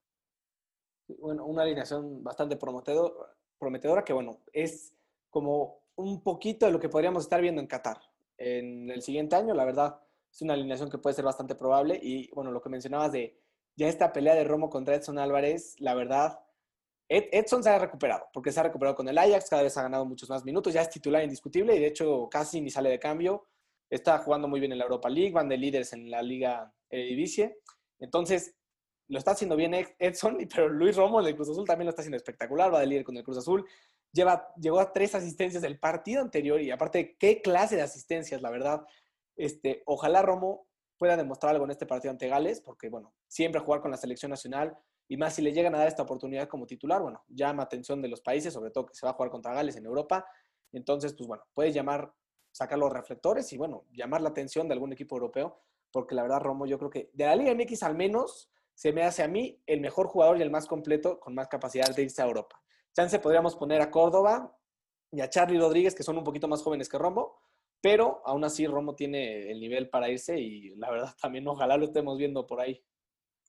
Bueno, 1.08 1.46
una 1.46 1.64
alineación 1.64 2.24
bastante 2.24 2.58
prometedora 2.58 4.04
que, 4.04 4.14
bueno, 4.14 4.42
es 4.52 4.94
como 5.30 5.84
un 5.96 6.22
poquito 6.22 6.66
de 6.66 6.72
lo 6.72 6.80
que 6.80 6.90
podríamos 6.90 7.24
estar 7.24 7.42
viendo 7.42 7.62
en 7.62 7.68
Qatar. 7.68 8.00
En 8.38 8.90
el 8.90 9.02
siguiente 9.02 9.36
año, 9.36 9.54
la 9.54 9.66
verdad, 9.66 10.00
es 10.32 10.42
una 10.42 10.54
alineación 10.54 10.90
que 10.90 10.98
puede 10.98 11.16
ser 11.16 11.26
bastante 11.26 11.56
probable. 11.56 12.00
Y 12.02 12.30
bueno, 12.32 12.52
lo 12.52 12.62
que 12.62 12.70
mencionabas 12.70 13.12
de 13.12 13.40
ya 13.76 13.88
esta 13.88 14.12
pelea 14.12 14.36
de 14.36 14.44
Romo 14.44 14.70
contra 14.70 14.96
Edson 14.96 15.20
Álvarez, 15.20 15.76
la 15.80 15.94
verdad, 15.94 16.40
Edson 17.08 17.64
se 17.64 17.70
ha 17.70 17.78
recuperado, 17.78 18.26
porque 18.34 18.52
se 18.52 18.60
ha 18.60 18.64
recuperado 18.64 18.96
con 18.96 19.08
el 19.08 19.18
Ajax, 19.18 19.50
cada 19.50 19.62
vez 19.62 19.78
ha 19.78 19.84
ganado 19.84 20.06
muchos 20.06 20.30
más 20.30 20.44
minutos, 20.44 20.74
ya 20.74 20.82
es 20.82 20.90
titular 20.90 21.24
indiscutible 21.24 21.76
y 21.76 21.80
de 21.80 21.88
hecho 21.88 22.28
casi 22.30 22.62
ni 22.62 22.72
sale 22.72 22.90
de 22.90 23.00
cambio. 23.00 23.46
Está 23.90 24.18
jugando 24.18 24.48
muy 24.48 24.60
bien 24.60 24.72
en 24.72 24.80
la 24.80 24.86
Europa 24.86 25.10
League, 25.10 25.32
van 25.32 25.48
de 25.48 25.58
líderes 25.58 25.94
en 25.94 26.10
la 26.10 26.24
Liga 26.24 26.74
Eredivisie. 26.90 27.60
Entonces, 28.00 28.56
lo 29.08 29.20
está 29.20 29.32
haciendo 29.32 29.56
bien 29.56 29.74
Edson, 30.00 30.38
pero 30.54 30.70
Luis 30.70 30.96
Romo 30.96 31.22
del 31.22 31.36
Cruz 31.36 31.50
Azul 31.50 31.66
también 31.66 31.86
lo 31.86 31.90
está 31.90 32.02
haciendo 32.02 32.18
espectacular, 32.18 32.74
va 32.74 32.80
de 32.80 32.88
líder 32.88 33.04
con 33.04 33.18
el 33.18 33.24
Cruz 33.24 33.38
Azul. 33.38 33.66
Lleva, 34.12 34.48
llegó 34.56 34.80
a 34.80 34.94
tres 34.94 35.14
asistencias 35.14 35.62
del 35.62 35.80
partido 35.80 36.22
anterior 36.22 36.62
y 36.62 36.72
aparte, 36.72 37.18
qué 37.18 37.42
clase 37.42 37.76
de 37.76 37.82
asistencias, 37.82 38.42
la 38.42 38.50
verdad. 38.50 38.86
Este, 39.36 39.84
ojalá 39.86 40.22
Romo 40.22 40.68
pueda 40.98 41.18
demostrar 41.18 41.52
algo 41.52 41.66
en 41.66 41.72
este 41.72 41.86
partido 41.86 42.12
ante 42.12 42.28
Gales, 42.28 42.62
porque 42.62 42.90
bueno, 42.90 43.14
siempre 43.28 43.60
jugar 43.60 43.82
con 43.82 43.92
la 43.92 43.98
selección 43.98 44.30
nacional 44.30 44.78
y 45.08 45.18
más 45.18 45.36
si 45.36 45.42
le 45.42 45.54
llegan 45.54 45.76
a 45.76 45.80
dar 45.80 45.88
esta 45.88 46.04
oportunidad 46.04 46.48
como 46.48 46.66
titular, 46.66 47.02
bueno, 47.02 47.24
llama 47.28 47.64
atención 47.64 48.02
de 48.02 48.08
los 48.08 48.22
países, 48.22 48.54
sobre 48.54 48.72
todo 48.72 48.86
que 48.86 48.96
se 48.96 49.06
va 49.06 49.12
a 49.12 49.16
jugar 49.16 49.30
contra 49.30 49.54
Gales 49.54 49.76
en 49.76 49.86
Europa. 49.86 50.26
Entonces, 50.72 51.14
pues 51.14 51.28
bueno, 51.28 51.44
puede 51.54 51.72
llamar, 51.72 52.12
sacar 52.52 52.80
los 52.80 52.92
reflectores 52.92 53.52
y 53.54 53.58
bueno, 53.58 53.86
llamar 53.92 54.22
la 54.22 54.30
atención 54.30 54.68
de 54.68 54.74
algún 54.74 54.94
equipo 54.94 55.16
europeo, 55.16 55.60
porque 55.92 56.16
la 56.16 56.24
verdad, 56.24 56.40
Romo, 56.40 56.66
yo 56.66 56.78
creo 56.78 56.90
que 56.90 57.12
de 57.14 57.26
la 57.26 57.36
Liga 57.36 57.54
MX 57.54 57.84
al 57.84 57.96
menos 57.96 58.50
se 58.76 58.92
me 58.92 59.04
hace 59.04 59.24
a 59.24 59.28
mí 59.28 59.60
el 59.66 59.82
mejor 59.82 60.08
jugador 60.08 60.38
y 60.38 60.42
el 60.42 60.52
más 60.52 60.68
completo 60.68 61.20
con 61.20 61.34
más 61.34 61.48
capacidad 61.48 61.94
de 61.96 62.04
irse 62.04 62.22
a 62.22 62.26
Europa. 62.26 62.62
Chance 62.94 63.20
podríamos 63.20 63.56
poner 63.56 63.82
a 63.82 63.90
Córdoba 63.90 64.56
y 65.12 65.22
a 65.22 65.30
Charlie 65.30 65.60
Rodríguez, 65.60 65.96
que 65.96 66.04
son 66.04 66.18
un 66.18 66.24
poquito 66.24 66.48
más 66.48 66.62
jóvenes 66.62 66.90
que 66.90 66.98
Romo, 66.98 67.40
pero 67.82 68.22
aún 68.26 68.44
así 68.44 68.68
Romo 68.68 68.96
tiene 68.96 69.50
el 69.50 69.60
nivel 69.60 69.90
para 69.90 70.10
irse 70.10 70.40
y 70.40 70.76
la 70.76 70.92
verdad 70.92 71.14
también 71.22 71.48
ojalá 71.48 71.78
lo 71.78 71.86
estemos 71.86 72.18
viendo 72.18 72.46
por 72.46 72.60
ahí. 72.60 72.84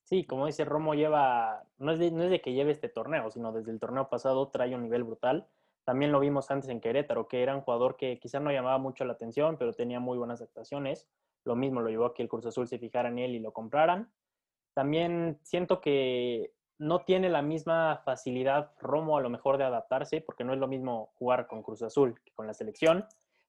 Sí, 0.03 0.23
como 0.23 0.45
dice 0.45 0.63
Romo, 0.63 0.93
lleva, 0.93 1.65
no 1.77 1.91
es, 1.91 1.99
de, 1.99 2.41
que 2.41 2.53
lleve 2.53 2.71
este 2.71 2.87
torneo, 2.87 3.29
sino 3.29 3.51
desde 3.51 3.71
el 3.71 3.79
torneo 3.79 4.07
pasado 4.07 4.47
trae 4.47 4.73
un 4.73 4.83
nivel 4.83 5.03
brutal. 5.03 5.47
También 5.83 6.13
lo 6.13 6.21
vimos 6.21 6.49
antes 6.49 6.69
en 6.69 6.79
Querétaro, 6.79 7.27
que 7.27 7.43
era 7.43 7.53
un 7.53 7.61
jugador 7.61 7.97
que 7.97 8.17
quizás 8.17 8.41
no 8.41 8.51
llamaba 8.51 8.77
mucho 8.77 9.03
la 9.03 9.13
atención, 9.13 9.57
pero 9.57 9.73
tenía 9.73 9.99
muy 9.99 10.17
buenas 10.17 10.41
actuaciones. 10.41 11.07
Lo 11.43 11.57
mismo 11.57 11.81
lo 11.81 11.89
llevó 11.89 12.05
a 12.05 12.13
que 12.13 12.23
el 12.23 12.29
Cruz 12.29 12.45
Azul 12.45 12.69
se 12.69 12.79
fijara 12.79 13.09
en 13.09 13.19
él 13.19 13.35
y 13.35 13.39
lo 13.39 13.51
compraran. 13.51 14.09
También 14.77 15.39
siento 15.41 15.81
que 15.81 16.53
no 16.77 16.99
tiene 16.99 17.29
la 17.29 17.41
misma 17.41 18.03
facilidad 18.05 18.73
Romo 18.79 19.17
a 19.17 19.21
lo 19.21 19.31
mejor 19.31 19.57
de 19.57 19.63
adaptarse, 19.63 20.21
porque 20.21 20.43
no 20.43 20.53
es 20.53 20.59
lo 20.59 20.67
mismo 20.67 21.09
jugar 21.15 21.47
con 21.47 21.63
Cruz 21.63 21.81
Azul 21.81 22.21
que 22.23 22.31
con 22.33 22.45
la 22.45 22.53
selección. 22.53 23.03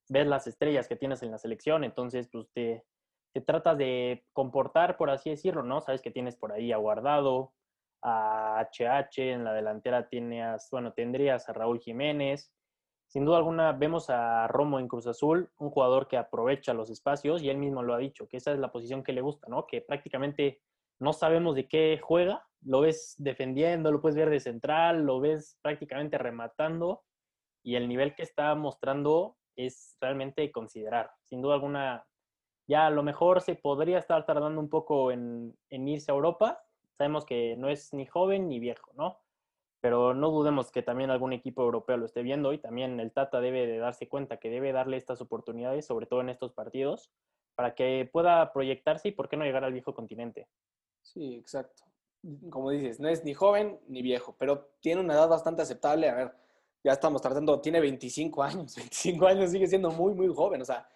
Ves 0.07 0.25
las 0.25 0.47
estrellas 0.47 0.87
que 0.87 0.95
tienes 0.95 1.21
en 1.21 1.29
la 1.29 1.37
selección, 1.37 1.83
entonces 1.83 2.27
pues 2.31 2.49
te, 2.51 2.83
te 3.31 3.41
tratas 3.41 3.77
de 3.77 4.25
comportar, 4.33 4.97
por 4.97 5.11
así 5.11 5.29
decirlo, 5.29 5.61
¿no? 5.61 5.81
Sabes 5.81 6.01
que 6.01 6.09
tienes 6.09 6.35
por 6.35 6.51
ahí 6.51 6.71
a 6.71 6.77
Guardado, 6.77 7.53
a 8.01 8.67
HH, 8.71 9.19
en 9.31 9.43
la 9.43 9.53
delantera 9.53 10.09
tienes, 10.09 10.67
bueno, 10.71 10.93
tendrías 10.93 11.47
a 11.47 11.53
Raúl 11.53 11.79
Jiménez. 11.79 12.51
Sin 13.05 13.23
duda 13.23 13.37
alguna 13.37 13.71
vemos 13.73 14.09
a 14.09 14.47
Romo 14.47 14.79
en 14.79 14.87
Cruz 14.87 15.05
Azul, 15.05 15.51
un 15.59 15.69
jugador 15.69 16.07
que 16.07 16.17
aprovecha 16.17 16.73
los 16.73 16.89
espacios 16.89 17.43
y 17.43 17.51
él 17.51 17.57
mismo 17.57 17.83
lo 17.83 17.93
ha 17.93 17.99
dicho, 17.99 18.27
que 18.27 18.37
esa 18.37 18.51
es 18.51 18.57
la 18.57 18.71
posición 18.71 19.03
que 19.03 19.13
le 19.13 19.21
gusta, 19.21 19.47
¿no? 19.47 19.67
Que 19.67 19.81
prácticamente 19.81 20.59
no 20.99 21.13
sabemos 21.13 21.55
de 21.55 21.67
qué 21.67 21.99
juega, 22.01 22.45
lo 22.61 22.81
ves 22.81 23.15
defendiendo, 23.17 23.91
lo 23.91 24.01
puedes 24.01 24.17
ver 24.17 24.29
de 24.29 24.39
central, 24.39 25.05
lo 25.05 25.19
ves 25.19 25.57
prácticamente 25.61 26.17
rematando 26.17 27.03
y 27.63 27.75
el 27.75 27.87
nivel 27.87 28.15
que 28.15 28.23
está 28.23 28.53
mostrando 28.55 29.37
es 29.55 29.97
realmente 30.01 30.51
considerar. 30.51 31.11
Sin 31.23 31.41
duda 31.41 31.55
alguna 31.55 32.05
ya 32.69 32.85
a 32.85 32.91
lo 32.91 33.01
mejor 33.01 33.41
se 33.41 33.55
podría 33.55 33.97
estar 33.97 34.27
tardando 34.27 34.61
un 34.61 34.69
poco 34.69 35.11
en, 35.11 35.57
irse 35.71 36.11
a 36.11 36.15
Europa. 36.15 36.61
Sabemos 36.97 37.25
que 37.25 37.55
no 37.57 37.67
es 37.67 37.93
ni 37.93 38.05
joven 38.05 38.47
ni 38.47 38.59
viejo, 38.59 38.91
¿no? 38.93 39.17
Pero 39.81 40.13
no 40.13 40.29
dudemos 40.29 40.69
que 40.69 40.83
también 40.83 41.09
algún 41.09 41.33
equipo 41.33 41.63
europeo 41.63 41.97
lo 41.97 42.05
esté 42.05 42.21
viendo 42.21 42.53
y 42.53 42.59
también 42.59 42.99
el 42.99 43.11
Tata 43.11 43.41
debe 43.41 43.65
de 43.65 43.79
darse 43.79 44.07
cuenta 44.07 44.37
que 44.37 44.51
debe 44.51 44.71
darle 44.71 44.97
estas 44.97 45.19
oportunidades, 45.19 45.87
sobre 45.87 46.05
todo 46.05 46.21
en 46.21 46.29
estos 46.29 46.51
partidos, 46.53 47.11
para 47.55 47.73
que 47.73 48.07
pueda 48.11 48.53
proyectarse 48.53 49.07
y 49.07 49.13
por 49.13 49.29
qué 49.29 49.37
no 49.37 49.45
llegar 49.45 49.63
al 49.63 49.73
viejo 49.73 49.95
continente. 49.95 50.47
Sí, 51.13 51.35
exacto. 51.35 51.83
Como 52.49 52.69
dices, 52.71 52.99
no 52.99 53.07
es 53.07 53.23
ni 53.23 53.33
joven 53.33 53.79
ni 53.87 54.01
viejo, 54.01 54.35
pero 54.37 54.71
tiene 54.81 55.01
una 55.01 55.13
edad 55.13 55.29
bastante 55.29 55.61
aceptable. 55.61 56.09
A 56.09 56.15
ver, 56.15 56.35
ya 56.83 56.91
estamos 56.91 57.21
tratando, 57.21 57.61
tiene 57.61 57.79
25 57.79 58.43
años, 58.43 58.75
25 58.77 59.27
años 59.27 59.51
sigue 59.51 59.67
siendo 59.67 59.91
muy, 59.91 60.13
muy 60.13 60.27
joven. 60.33 60.61
O 60.61 60.65
sea, 60.65 60.87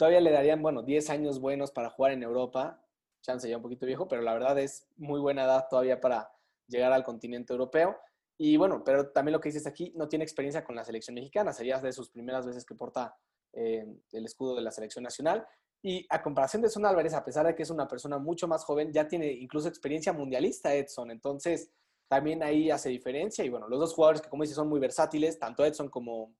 Todavía 0.00 0.22
le 0.22 0.30
darían, 0.30 0.62
bueno, 0.62 0.82
10 0.82 1.10
años 1.10 1.40
buenos 1.40 1.72
para 1.72 1.90
jugar 1.90 2.12
en 2.12 2.22
Europa. 2.22 2.82
Chance 3.20 3.50
ya 3.50 3.58
un 3.58 3.62
poquito 3.62 3.84
viejo, 3.84 4.08
pero 4.08 4.22
la 4.22 4.32
verdad 4.32 4.58
es 4.58 4.88
muy 4.96 5.20
buena 5.20 5.44
edad 5.44 5.66
todavía 5.68 6.00
para 6.00 6.32
llegar 6.68 6.90
al 6.90 7.04
continente 7.04 7.52
europeo. 7.52 7.98
Y 8.38 8.56
bueno, 8.56 8.82
pero 8.82 9.10
también 9.10 9.34
lo 9.34 9.42
que 9.42 9.50
dices 9.50 9.66
aquí, 9.66 9.92
no 9.94 10.08
tiene 10.08 10.24
experiencia 10.24 10.64
con 10.64 10.74
la 10.74 10.86
selección 10.86 11.16
mexicana. 11.16 11.52
Sería 11.52 11.78
de 11.82 11.92
sus 11.92 12.08
primeras 12.08 12.46
veces 12.46 12.64
que 12.64 12.74
porta 12.74 13.14
eh, 13.52 13.84
el 14.12 14.24
escudo 14.24 14.56
de 14.56 14.62
la 14.62 14.70
selección 14.70 15.04
nacional. 15.04 15.46
Y 15.82 16.06
a 16.10 16.22
comparación 16.22 16.62
de 16.62 16.68
Son 16.68 16.84
Álvarez, 16.84 17.14
a 17.14 17.24
pesar 17.24 17.46
de 17.46 17.54
que 17.54 17.62
es 17.62 17.70
una 17.70 17.88
persona 17.88 18.18
mucho 18.18 18.46
más 18.46 18.64
joven, 18.64 18.92
ya 18.92 19.08
tiene 19.08 19.32
incluso 19.32 19.68
experiencia 19.68 20.12
mundialista 20.12 20.74
Edson. 20.74 21.10
Entonces, 21.10 21.70
también 22.06 22.42
ahí 22.42 22.70
hace 22.70 22.88
diferencia. 22.88 23.44
Y 23.44 23.48
bueno, 23.48 23.68
los 23.68 23.78
dos 23.78 23.94
jugadores 23.94 24.20
que, 24.20 24.28
como 24.28 24.42
dices, 24.42 24.56
son 24.56 24.68
muy 24.68 24.80
versátiles, 24.80 25.38
tanto 25.38 25.64
Edson 25.64 25.88
como, 25.88 26.34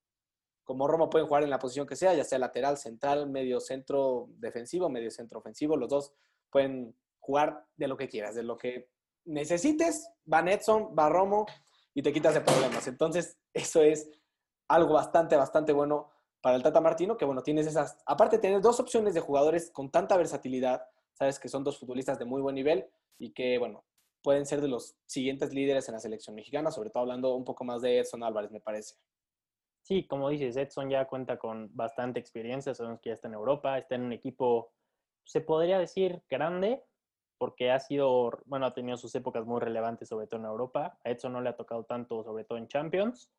como 0.64 0.86
Roma 0.88 1.08
pueden 1.08 1.26
jugar 1.26 1.42
en 1.42 1.50
la 1.50 1.58
posición 1.58 1.86
que 1.86 1.96
sea, 1.96 2.12
ya 2.12 2.24
sea 2.24 2.38
lateral, 2.38 2.76
central, 2.76 3.30
medio 3.30 3.60
centro 3.60 4.28
defensivo, 4.38 4.90
medio 4.90 5.10
centro 5.10 5.38
ofensivo. 5.38 5.76
Los 5.76 5.88
dos 5.88 6.12
pueden 6.50 6.94
jugar 7.20 7.64
de 7.76 7.88
lo 7.88 7.96
que 7.96 8.08
quieras, 8.08 8.34
de 8.34 8.42
lo 8.42 8.58
que 8.58 8.90
necesites. 9.24 10.10
Va 10.30 10.42
Netson, 10.42 10.94
va 10.98 11.08
Romo 11.08 11.46
y 11.94 12.02
te 12.02 12.12
quitas 12.12 12.34
de 12.34 12.40
problemas. 12.40 12.86
Entonces, 12.88 13.38
eso 13.54 13.80
es 13.82 14.10
algo 14.68 14.94
bastante, 14.94 15.36
bastante 15.36 15.72
bueno 15.72 16.10
para 16.40 16.56
el 16.56 16.62
Tata 16.62 16.80
Martino, 16.80 17.16
que 17.16 17.24
bueno, 17.24 17.42
tienes 17.42 17.66
esas, 17.66 17.98
aparte 18.06 18.36
de 18.36 18.42
tener 18.42 18.60
dos 18.60 18.80
opciones 18.80 19.14
de 19.14 19.20
jugadores 19.20 19.70
con 19.70 19.90
tanta 19.90 20.16
versatilidad, 20.16 20.82
sabes 21.12 21.38
que 21.38 21.48
son 21.48 21.64
dos 21.64 21.78
futbolistas 21.78 22.18
de 22.18 22.24
muy 22.24 22.40
buen 22.40 22.54
nivel 22.54 22.86
y 23.18 23.32
que 23.32 23.58
bueno, 23.58 23.84
pueden 24.22 24.46
ser 24.46 24.60
de 24.60 24.68
los 24.68 24.96
siguientes 25.06 25.52
líderes 25.52 25.88
en 25.88 25.94
la 25.94 26.00
selección 26.00 26.34
mexicana, 26.34 26.70
sobre 26.70 26.90
todo 26.90 27.02
hablando 27.02 27.34
un 27.34 27.44
poco 27.44 27.64
más 27.64 27.82
de 27.82 27.98
Edson 27.98 28.22
Álvarez, 28.22 28.50
me 28.50 28.60
parece. 28.60 28.96
Sí, 29.82 30.06
como 30.06 30.28
dices, 30.28 30.56
Edson 30.56 30.90
ya 30.90 31.06
cuenta 31.06 31.38
con 31.38 31.74
bastante 31.74 32.20
experiencia, 32.20 32.74
sabemos 32.74 33.00
que 33.00 33.10
ya 33.10 33.14
está 33.14 33.28
en 33.28 33.34
Europa, 33.34 33.78
está 33.78 33.94
en 33.94 34.02
un 34.02 34.12
equipo, 34.12 34.72
se 35.24 35.40
podría 35.40 35.78
decir, 35.78 36.22
grande, 36.28 36.84
porque 37.38 37.70
ha 37.70 37.80
sido, 37.80 38.30
bueno, 38.44 38.66
ha 38.66 38.74
tenido 38.74 38.98
sus 38.98 39.14
épocas 39.14 39.46
muy 39.46 39.60
relevantes, 39.60 40.10
sobre 40.10 40.26
todo 40.26 40.40
en 40.40 40.46
Europa. 40.46 40.98
A 41.02 41.10
Edson 41.10 41.32
no 41.32 41.40
le 41.40 41.48
ha 41.48 41.56
tocado 41.56 41.84
tanto, 41.84 42.22
sobre 42.22 42.44
todo 42.44 42.58
en 42.58 42.68
Champions. 42.68 43.30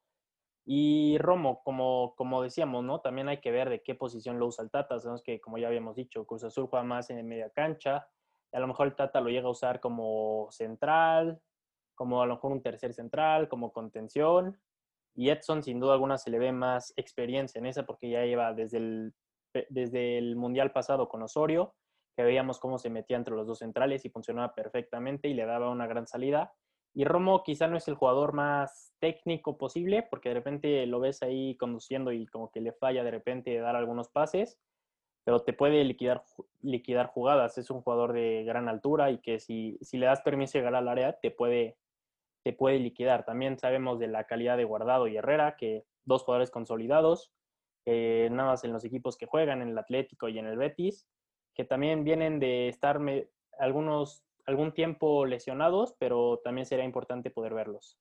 Y 0.66 1.18
Romo, 1.18 1.62
como, 1.64 2.14
como 2.16 2.42
decíamos, 2.44 2.84
¿no? 2.84 3.02
También 3.02 3.28
hay 3.30 3.40
que 3.40 3.52
ver 3.52 3.70
de 3.70 3.82
qué 3.82 3.96
posición 3.96 4.40
lo 4.40 4.48
usa 4.48 4.64
el 4.64 4.72
Tata. 4.72 5.00
Sabemos 5.00 5.24
que, 5.24 5.42
como 5.42 5.58
ya 5.58 5.68
habíamos 5.68 5.96
dicho, 5.96 6.26
Cruz 6.26 6.44
Azul 6.44 6.68
juega 6.68 6.84
más 6.84 7.10
en 7.10 7.28
media 7.28 7.50
cancha. 7.50 8.08
A 8.52 8.60
lo 8.60 8.68
mejor 8.68 8.88
el 8.88 8.96
Tata 8.96 9.22
lo 9.22 9.30
llega 9.30 9.48
a 9.48 9.52
usar 9.52 9.80
como 9.80 10.48
central, 10.52 11.42
como 11.96 12.22
a 12.22 12.26
lo 12.26 12.36
mejor 12.36 12.52
un 12.52 12.62
tercer 12.62 12.94
central, 12.94 13.48
como 13.50 13.74
contención. 13.74 14.60
Y 15.16 15.30
Edson, 15.30 15.64
sin 15.64 15.80
duda 15.80 15.94
alguna, 15.94 16.18
se 16.18 16.30
le 16.30 16.40
ve 16.40 16.52
más 16.52 16.94
experiencia 16.96 17.60
en 17.60 17.66
esa 17.66 17.86
porque 17.86 18.10
ya 18.10 18.24
lleva 18.24 18.54
desde 18.54 18.78
el, 18.78 19.14
desde 19.70 20.18
el 20.18 20.36
Mundial 20.36 20.72
pasado 20.72 21.10
con 21.10 21.22
Osorio, 21.24 21.74
que 22.16 22.24
veíamos 22.24 22.60
cómo 22.60 22.78
se 22.78 22.90
metía 22.90 23.18
entre 23.18 23.36
los 23.36 23.48
dos 23.48 23.60
centrales 23.60 24.06
y 24.06 24.10
funcionaba 24.10 24.54
perfectamente 24.54 25.28
y 25.28 25.34
le 25.34 25.46
daba 25.46 25.70
una 25.70 25.88
gran 25.88 26.08
salida. 26.08 26.54
Y 26.94 27.06
Romo 27.06 27.44
quizá 27.44 27.68
no 27.68 27.78
es 27.78 27.88
el 27.88 27.96
jugador 27.96 28.34
más 28.34 28.94
técnico 29.00 29.58
posible, 29.58 30.04
porque 30.10 30.30
de 30.30 30.36
repente 30.36 30.86
lo 30.86 31.00
ves 31.00 31.24
ahí 31.24 31.56
conduciendo 31.56 32.12
y 32.12 32.26
como 32.28 32.52
que 32.52 32.62
le 32.62 32.74
falla 32.74 33.04
de 33.04 33.12
repente 33.12 33.58
dar 33.60 33.76
algunos 33.76 34.10
pases, 34.10 34.60
pero 35.24 35.40
te 35.40 35.54
puede 35.54 35.84
liquidar, 35.86 36.24
liquidar 36.62 37.08
jugadas. 37.08 37.58
Es 37.58 37.70
un 37.70 37.82
jugador 37.82 38.14
de 38.14 38.44
gran 38.44 38.68
altura 38.68 39.12
y 39.12 39.20
que 39.20 39.40
si, 39.40 39.78
si 39.82 39.98
le 39.98 40.08
das 40.08 40.22
permiso 40.22 40.54
de 40.54 40.60
llegar 40.60 40.76
al 40.76 40.88
área, 40.88 41.20
te 41.20 41.32
puede 41.32 41.78
te 42.44 42.54
puede 42.54 42.80
liquidar. 42.80 43.26
También 43.26 43.58
sabemos 43.58 44.00
de 44.00 44.08
la 44.08 44.26
calidad 44.26 44.58
de 44.58 44.64
Guardado 44.64 45.08
y 45.08 45.18
Herrera, 45.18 45.56
que 45.58 45.86
dos 46.06 46.24
jugadores 46.24 46.52
consolidados, 46.52 47.32
nada 47.86 48.50
más 48.50 48.64
en 48.64 48.74
los 48.74 48.84
equipos 48.84 49.18
que 49.18 49.26
juegan, 49.26 49.62
en 49.62 49.70
el 49.70 49.78
Atlético 49.78 50.30
y 50.30 50.40
en 50.40 50.48
el 50.48 50.58
Betis, 50.58 51.08
que 51.54 51.66
también 51.66 52.04
vienen 52.04 52.40
de 52.40 52.68
estar 52.70 53.00
algunos 53.60 54.24
algún 54.46 54.74
tiempo 54.74 55.26
lesionados, 55.26 55.96
pero 56.00 56.40
también 56.44 56.66
sería 56.66 56.86
importante 56.86 57.32
poder 57.32 57.54
verlos. 57.54 57.98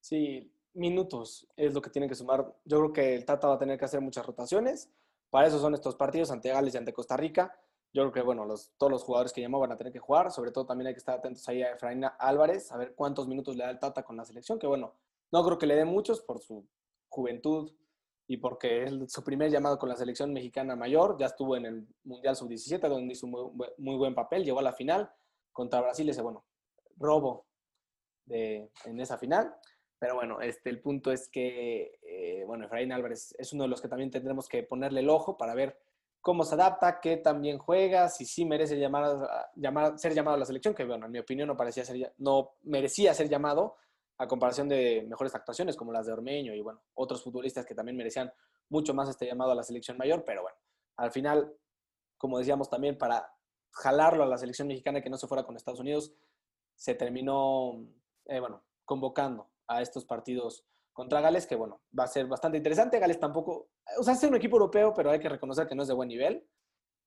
Sí, 0.00 0.52
minutos 0.74 1.46
es 1.56 1.74
lo 1.74 1.82
que 1.82 1.90
tiene 1.90 2.08
que 2.08 2.14
sumar. 2.14 2.54
Yo 2.64 2.78
creo 2.78 2.92
que 2.92 3.14
el 3.14 3.24
Tata 3.24 3.48
va 3.48 3.54
a 3.54 3.58
tener 3.58 3.78
que 3.78 3.84
hacer 3.84 4.00
muchas 4.00 4.24
rotaciones. 4.24 4.90
Para 5.30 5.46
eso 5.46 5.58
son 5.58 5.74
estos 5.74 5.96
partidos 5.96 6.30
ante 6.30 6.50
Gales 6.50 6.74
y 6.74 6.78
ante 6.78 6.92
Costa 6.92 7.16
Rica 7.16 7.54
yo 7.92 8.02
creo 8.02 8.12
que, 8.12 8.22
bueno, 8.22 8.44
los, 8.44 8.72
todos 8.78 8.90
los 8.90 9.02
jugadores 9.02 9.32
que 9.32 9.40
llamó 9.40 9.58
van 9.58 9.72
a 9.72 9.76
tener 9.76 9.92
que 9.92 9.98
jugar. 9.98 10.30
Sobre 10.30 10.52
todo 10.52 10.66
también 10.66 10.88
hay 10.88 10.94
que 10.94 10.98
estar 10.98 11.18
atentos 11.18 11.48
ahí 11.48 11.62
a 11.62 11.72
Efraín 11.72 12.04
Álvarez, 12.18 12.70
a 12.70 12.76
ver 12.76 12.94
cuántos 12.94 13.26
minutos 13.26 13.56
le 13.56 13.64
da 13.64 13.70
el 13.70 13.78
Tata 13.78 14.04
con 14.04 14.16
la 14.16 14.24
selección, 14.24 14.58
que 14.58 14.66
bueno, 14.66 14.94
no 15.32 15.44
creo 15.44 15.58
que 15.58 15.66
le 15.66 15.74
dé 15.74 15.84
muchos 15.84 16.20
por 16.20 16.40
su 16.40 16.66
juventud 17.08 17.72
y 18.28 18.36
porque 18.36 18.84
es 18.84 19.12
su 19.12 19.24
primer 19.24 19.50
llamado 19.50 19.76
con 19.78 19.88
la 19.88 19.96
selección 19.96 20.32
mexicana 20.32 20.76
mayor, 20.76 21.16
ya 21.18 21.26
estuvo 21.26 21.56
en 21.56 21.66
el 21.66 21.88
Mundial 22.04 22.36
Sub-17 22.36 22.88
donde 22.88 23.12
hizo 23.12 23.26
un 23.26 23.56
muy, 23.78 23.96
buen 23.96 24.14
papel, 24.14 24.44
llegó 24.44 24.60
a 24.60 24.62
la 24.62 24.72
final 24.72 25.10
contra 25.52 25.80
Brasil, 25.80 26.08
ese 26.08 26.22
bueno, 26.22 26.44
robo 26.96 27.46
de, 28.24 28.70
en 28.84 29.00
esa 29.00 29.18
final. 29.18 29.54
Pero 29.98 30.14
bueno, 30.14 30.40
este, 30.40 30.70
el 30.70 30.80
punto 30.80 31.12
es 31.12 31.28
que, 31.28 31.98
eh, 32.02 32.44
bueno, 32.46 32.64
Efraín 32.64 32.90
Álvarez 32.92 33.34
es 33.38 33.52
uno 33.52 33.64
de 33.64 33.68
los 33.68 33.82
que 33.82 33.88
también 33.88 34.10
tendremos 34.10 34.48
que 34.48 34.62
ponerle 34.62 35.00
el 35.00 35.10
ojo 35.10 35.36
para 35.36 35.54
ver 35.54 35.78
cómo 36.20 36.44
se 36.44 36.54
adapta, 36.54 37.00
qué 37.00 37.16
también 37.16 37.58
juega, 37.58 38.08
si 38.08 38.24
sí 38.24 38.44
merece 38.44 38.74
ser 38.76 38.80
llamado 38.80 40.34
a 40.34 40.36
la 40.38 40.44
selección, 40.44 40.74
que 40.74 40.84
bueno, 40.84 41.06
en 41.06 41.12
mi 41.12 41.18
opinión 41.18 41.48
no, 41.48 41.56
parecía 41.56 41.84
ser, 41.84 42.14
no 42.18 42.56
merecía 42.62 43.14
ser 43.14 43.28
llamado 43.28 43.76
a 44.18 44.26
comparación 44.26 44.68
de 44.68 45.06
mejores 45.08 45.34
actuaciones 45.34 45.76
como 45.76 45.92
las 45.92 46.06
de 46.06 46.12
Ormeño 46.12 46.54
y 46.54 46.60
bueno, 46.60 46.82
otros 46.94 47.22
futbolistas 47.22 47.64
que 47.64 47.74
también 47.74 47.96
merecían 47.96 48.30
mucho 48.68 48.92
más 48.92 49.08
este 49.08 49.26
llamado 49.26 49.52
a 49.52 49.54
la 49.54 49.62
selección 49.62 49.96
mayor, 49.96 50.24
pero 50.24 50.42
bueno, 50.42 50.56
al 50.96 51.10
final, 51.10 51.54
como 52.18 52.38
decíamos 52.38 52.68
también, 52.68 52.98
para 52.98 53.32
jalarlo 53.70 54.22
a 54.22 54.26
la 54.26 54.38
selección 54.38 54.68
mexicana 54.68 55.00
que 55.00 55.10
no 55.10 55.16
se 55.16 55.26
fuera 55.26 55.44
con 55.44 55.56
Estados 55.56 55.80
Unidos, 55.80 56.12
se 56.74 56.94
terminó, 56.94 57.86
eh, 58.26 58.40
bueno, 58.40 58.62
convocando 58.84 59.50
a 59.66 59.82
estos 59.82 60.04
partidos 60.04 60.64
contra 60.92 61.20
Gales, 61.20 61.46
que 61.46 61.56
bueno, 61.56 61.80
va 61.96 62.04
a 62.04 62.08
ser 62.08 62.26
bastante 62.26 62.58
interesante. 62.58 62.98
Gales 62.98 63.20
tampoco, 63.20 63.68
o 63.98 64.02
sea, 64.02 64.14
es 64.14 64.22
un 64.24 64.34
equipo 64.34 64.56
europeo, 64.56 64.92
pero 64.94 65.10
hay 65.10 65.20
que 65.20 65.28
reconocer 65.28 65.66
que 65.66 65.74
no 65.74 65.82
es 65.82 65.88
de 65.88 65.94
buen 65.94 66.08
nivel. 66.08 66.46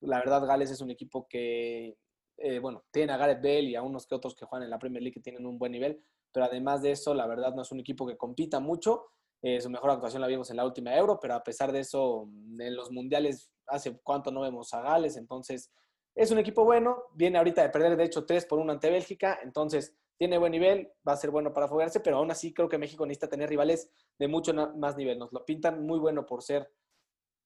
La 0.02 0.20
verdad, 0.20 0.46
Gales 0.46 0.72
es 0.72 0.82
un 0.82 0.92
equipo 0.92 1.28
que, 1.28 1.98
eh, 2.38 2.60
bueno, 2.60 2.84
tiene 2.92 3.14
a 3.14 3.18
Gareth 3.18 3.42
Bale 3.42 3.62
y 3.62 3.76
a 3.76 3.82
unos 3.82 4.08
que 4.08 4.16
otros 4.16 4.36
que 4.36 4.46
juegan 4.46 4.64
en 4.64 4.70
la 4.70 4.80
Premier 4.80 5.04
League 5.04 5.14
que 5.14 5.22
tienen 5.22 5.46
un 5.46 5.58
buen 5.58 5.72
nivel, 5.72 6.04
pero 6.32 6.46
además 6.46 6.82
de 6.82 6.92
eso, 6.92 7.14
la 7.14 7.28
verdad 7.28 7.54
no 7.54 7.62
es 7.62 7.72
un 7.72 7.80
equipo 7.80 8.08
que 8.08 8.18
compita 8.18 8.60
mucho. 8.60 9.06
Eh, 9.42 9.60
su 9.60 9.70
mejor 9.70 9.92
actuación 9.92 10.22
la 10.22 10.28
vimos 10.28 10.50
en 10.50 10.58
la 10.58 10.66
última 10.66 10.96
Euro, 10.96 11.20
pero 11.20 11.36
a 11.36 11.44
pesar 11.44 11.72
de 11.72 11.82
eso, 11.82 12.30
en 12.60 12.76
los 12.76 12.92
mundiales, 12.92 13.52
hace 13.68 14.00
cuánto 14.02 14.32
no 14.32 14.42
vemos 14.42 14.74
a 14.74 14.82
Gales, 14.82 15.18
entonces 15.18 15.72
es 16.16 16.32
un 16.32 16.38
equipo 16.38 16.64
bueno, 16.64 17.06
viene 17.14 17.38
ahorita 17.38 17.64
de 17.64 17.70
perder 17.70 17.98
de 17.98 18.04
hecho 18.04 18.26
3 18.26 18.46
por 18.46 18.60
1 18.60 18.72
ante 18.72 18.90
Bélgica, 18.90 19.40
entonces 19.44 19.96
tiene 20.18 20.38
buen 20.38 20.52
nivel, 20.52 20.92
va 21.08 21.14
a 21.14 21.18
ser 21.18 21.32
bueno 21.32 21.54
para 21.54 21.68
foguearse, 21.68 22.00
pero 22.00 22.18
aún 22.18 22.32
así 22.32 22.54
creo 22.54 22.70
que 22.70 22.78
México 22.78 23.06
necesita 23.06 23.30
tener 23.30 23.50
rivales 23.50 23.92
de 24.20 24.28
mucho 24.28 24.54
más 24.54 24.96
nivel. 24.96 25.18
Nos 25.18 25.34
lo 25.34 25.44
pintan 25.44 25.86
muy 25.86 26.00
bueno 26.00 26.26
por 26.26 26.44
ser 26.44 26.72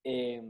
eh, 0.04 0.44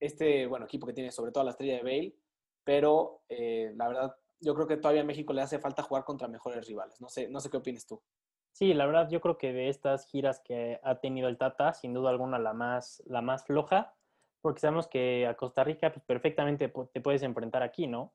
este 0.00 0.46
bueno 0.46 0.66
equipo 0.66 0.86
que 0.86 0.92
tiene 0.92 1.12
sobre 1.12 1.30
todo 1.30 1.44
la 1.44 1.52
estrella 1.52 1.76
de 1.76 1.82
Bale, 1.82 2.16
pero 2.64 3.22
eh, 3.28 3.72
la 3.76 3.88
verdad 3.88 4.16
yo 4.40 4.54
creo 4.54 4.66
que 4.66 4.76
todavía 4.76 5.02
a 5.02 5.06
México 5.06 5.32
le 5.32 5.42
hace 5.42 5.60
falta 5.60 5.84
jugar 5.84 6.04
contra 6.04 6.26
mejores 6.26 6.66
rivales. 6.66 7.00
No 7.00 7.08
sé, 7.08 7.28
no 7.28 7.40
sé 7.40 7.48
qué 7.48 7.58
opinas 7.58 7.86
tú. 7.86 8.02
Sí, 8.50 8.74
la 8.74 8.86
verdad 8.86 9.08
yo 9.08 9.20
creo 9.20 9.38
que 9.38 9.52
de 9.52 9.68
estas 9.68 10.04
giras 10.06 10.40
que 10.40 10.78
ha 10.82 11.00
tenido 11.00 11.28
el 11.28 11.38
Tata, 11.38 11.72
sin 11.72 11.94
duda 11.94 12.10
alguna 12.10 12.38
la 12.38 12.52
más, 12.52 13.02
la 13.06 13.22
más 13.22 13.46
floja, 13.46 13.94
porque 14.42 14.60
sabemos 14.60 14.88
que 14.88 15.26
a 15.26 15.34
Costa 15.34 15.64
Rica 15.64 15.92
pues, 15.92 16.04
perfectamente 16.04 16.68
te 16.92 17.00
puedes 17.00 17.22
enfrentar 17.22 17.62
aquí, 17.62 17.86
¿no? 17.86 18.12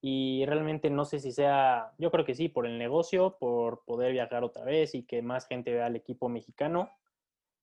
Y 0.00 0.44
realmente 0.46 0.88
no 0.88 1.04
sé 1.04 1.18
si 1.18 1.32
sea, 1.32 1.92
yo 1.98 2.10
creo 2.10 2.24
que 2.24 2.34
sí, 2.34 2.48
por 2.48 2.66
el 2.66 2.78
negocio, 2.78 3.36
por 3.38 3.84
poder 3.84 4.12
viajar 4.12 4.44
otra 4.44 4.64
vez 4.64 4.94
y 4.94 5.04
que 5.04 5.22
más 5.22 5.46
gente 5.48 5.72
vea 5.72 5.86
al 5.86 5.96
equipo 5.96 6.28
mexicano. 6.28 6.90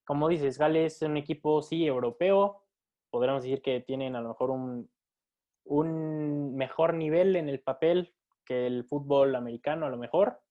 Como 0.04 0.28
dices, 0.28 0.58
Gales 0.58 0.98
es 0.98 1.02
un 1.04 1.16
equipo, 1.16 1.62
sí, 1.62 1.86
europeo. 1.86 2.64
Podríamos 3.10 3.44
decir 3.44 3.62
que 3.62 3.80
tienen 3.80 4.16
a 4.16 4.22
lo 4.22 4.30
mejor 4.30 4.50
un, 4.50 4.90
un 5.64 6.56
mejor 6.56 6.96
nivel 6.96 7.36
en 7.36 7.48
el 7.48 7.62
papel 7.62 8.14
que 8.46 8.68
el 8.68 8.84
fútbol 8.84 9.36
americano 9.36 9.86
a 9.86 9.90
lo 9.90 9.98
mejor. 9.98 10.42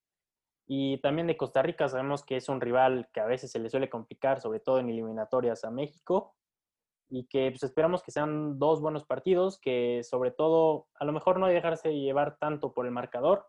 Y 0.66 0.98
también 0.98 1.26
de 1.26 1.36
Costa 1.36 1.60
Rica 1.60 1.88
sabemos 1.88 2.24
que 2.24 2.36
es 2.36 2.48
un 2.48 2.60
rival 2.60 3.10
que 3.12 3.20
a 3.20 3.26
veces 3.26 3.50
se 3.50 3.58
le 3.58 3.68
suele 3.68 3.90
complicar, 3.90 4.40
sobre 4.40 4.60
todo 4.60 4.78
en 4.78 4.88
eliminatorias 4.88 5.64
a 5.64 5.70
México. 5.70 6.36
Y 7.14 7.26
que 7.26 7.50
pues, 7.50 7.62
esperamos 7.62 8.02
que 8.02 8.10
sean 8.10 8.58
dos 8.58 8.80
buenos 8.80 9.04
partidos, 9.04 9.58
que 9.58 10.02
sobre 10.02 10.30
todo 10.30 10.86
a 10.94 11.04
lo 11.04 11.12
mejor 11.12 11.38
no 11.38 11.46
dejarse 11.46 11.92
llevar 11.94 12.38
tanto 12.38 12.72
por 12.72 12.86
el 12.86 12.92
marcador, 12.92 13.46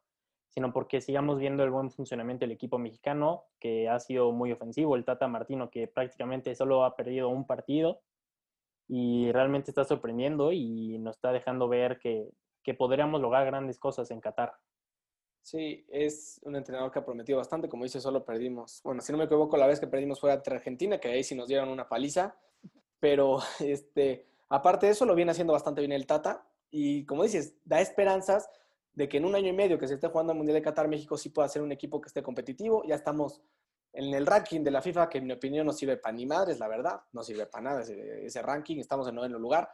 sino 0.49 0.73
porque 0.73 0.99
sigamos 0.99 1.39
viendo 1.39 1.63
el 1.63 1.71
buen 1.71 1.89
funcionamiento 1.89 2.43
del 2.43 2.51
equipo 2.51 2.77
mexicano, 2.77 3.45
que 3.59 3.87
ha 3.87 3.99
sido 3.99 4.33
muy 4.33 4.51
ofensivo. 4.51 4.95
El 4.97 5.05
Tata 5.05 5.29
Martino, 5.29 5.69
que 5.69 5.87
prácticamente 5.87 6.53
solo 6.55 6.83
ha 6.83 6.95
perdido 6.97 7.29
un 7.29 7.47
partido, 7.47 8.01
y 8.87 9.31
realmente 9.31 9.71
está 9.71 9.85
sorprendiendo 9.85 10.51
y 10.51 10.97
nos 10.99 11.15
está 11.15 11.31
dejando 11.31 11.69
ver 11.69 11.99
que, 11.99 12.29
que 12.63 12.73
podríamos 12.73 13.21
lograr 13.21 13.45
grandes 13.45 13.79
cosas 13.79 14.11
en 14.11 14.19
Qatar. 14.19 14.53
Sí, 15.41 15.85
es 15.89 16.39
un 16.43 16.55
entrenador 16.55 16.91
que 16.91 16.99
ha 16.99 17.05
prometido 17.05 17.37
bastante, 17.37 17.67
como 17.67 17.83
dice, 17.83 17.99
solo 17.99 18.23
perdimos. 18.23 18.81
Bueno, 18.83 19.01
si 19.01 19.11
no 19.11 19.17
me 19.17 19.25
equivoco, 19.25 19.57
la 19.57 19.67
vez 19.67 19.79
que 19.79 19.87
perdimos 19.87 20.19
fue 20.19 20.31
ante 20.31 20.53
Argentina, 20.53 20.99
que 20.99 21.09
ahí 21.09 21.23
sí 21.23 21.35
nos 21.35 21.47
dieron 21.47 21.69
una 21.69 21.89
paliza, 21.89 22.37
pero 23.03 23.39
este, 23.59 24.25
aparte 24.47 24.85
de 24.85 24.93
eso 24.93 25.05
lo 25.05 25.13
viene 25.13 25.31
haciendo 25.31 25.51
bastante 25.51 25.81
bien 25.81 25.91
el 25.91 26.07
Tata 26.07 26.47
y 26.71 27.05
como 27.05 27.23
dices, 27.23 27.53
da 27.65 27.81
esperanzas 27.81 28.49
de 28.93 29.09
que 29.09 29.17
en 29.17 29.25
un 29.25 29.35
año 29.35 29.49
y 29.49 29.53
medio 29.53 29.77
que 29.77 29.89
se 29.89 29.95
esté 29.95 30.07
jugando 30.07 30.31
el 30.31 30.37
Mundial 30.37 30.55
de 30.55 30.61
Qatar, 30.61 30.87
México 30.87 31.17
sí 31.17 31.27
pueda 31.27 31.49
ser 31.49 31.63
un 31.63 31.73
equipo 31.73 31.99
que 31.99 32.07
esté 32.07 32.23
competitivo. 32.23 32.81
Ya 32.87 32.95
estamos 32.95 33.41
en 33.91 34.13
el 34.13 34.25
ranking 34.25 34.63
de 34.63 34.71
la 34.71 34.81
FIFA, 34.81 35.09
que 35.09 35.17
en 35.17 35.27
mi 35.27 35.33
opinión 35.33 35.65
no 35.65 35.73
sirve 35.73 35.97
para 35.97 36.15
ni 36.15 36.25
madres, 36.25 36.59
la 36.59 36.69
verdad, 36.69 37.01
no 37.11 37.23
sirve 37.23 37.45
para 37.45 37.63
nada 37.63 37.81
ese, 37.81 38.41
ranking, 38.41 38.77
estamos 38.77 39.05
en 39.09 39.15
noveno 39.15 39.37
lugar, 39.37 39.69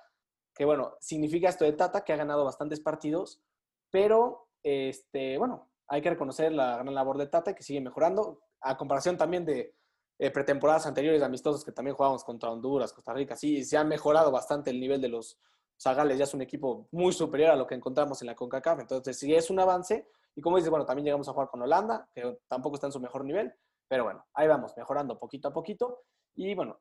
que 0.55 0.65
bueno, 0.65 0.95
significa 0.99 1.49
esto 1.49 1.65
de 1.65 1.73
Tata, 1.73 2.03
que 2.03 2.13
ha 2.13 2.17
ganado 2.17 2.43
bastantes 2.43 2.79
partidos, 2.79 3.43
pero 3.91 4.47
este, 4.63 5.37
bueno, 5.37 5.69
hay 5.87 6.01
que 6.01 6.09
reconocer 6.09 6.51
la 6.51 6.77
gran 6.77 6.95
labor 6.95 7.19
de 7.19 7.27
Tata, 7.27 7.53
que 7.53 7.61
sigue 7.61 7.79
mejorando, 7.79 8.41
a 8.61 8.75
comparación 8.75 9.17
también 9.17 9.45
de 9.45 9.75
eh, 10.19 10.29
pretemporadas 10.29 10.85
anteriores 10.85 11.23
amistosos 11.23 11.65
que 11.65 11.71
también 11.71 11.95
jugábamos 11.95 12.23
contra 12.23 12.51
Honduras, 12.51 12.93
Costa 12.93 13.13
Rica, 13.13 13.35
sí, 13.35 13.63
se 13.63 13.77
ha 13.77 13.83
mejorado 13.83 14.31
bastante 14.31 14.69
el 14.69 14.79
nivel 14.79 15.01
de 15.01 15.09
los 15.09 15.39
Zagales, 15.81 16.17
ya 16.17 16.25
es 16.25 16.33
un 16.33 16.41
equipo 16.41 16.87
muy 16.91 17.13
superior 17.13 17.51
a 17.51 17.55
lo 17.55 17.65
que 17.65 17.73
encontramos 17.73 18.21
en 18.21 18.27
la 18.27 18.35
CONCACAF, 18.35 18.81
entonces 18.81 19.17
sí 19.17 19.33
es 19.33 19.49
un 19.49 19.59
avance, 19.59 20.09
y 20.35 20.41
como 20.41 20.57
dices, 20.57 20.69
bueno, 20.69 20.85
también 20.85 21.05
llegamos 21.05 21.27
a 21.29 21.33
jugar 21.33 21.49
con 21.49 21.61
Holanda, 21.61 22.07
que 22.13 22.39
tampoco 22.47 22.75
está 22.75 22.87
en 22.87 22.93
su 22.93 22.99
mejor 22.99 23.25
nivel, 23.25 23.53
pero 23.89 24.03
bueno, 24.03 24.25
ahí 24.33 24.47
vamos, 24.47 24.77
mejorando 24.77 25.17
poquito 25.17 25.47
a 25.47 25.53
poquito. 25.53 26.03
Y 26.35 26.53
bueno, 26.53 26.79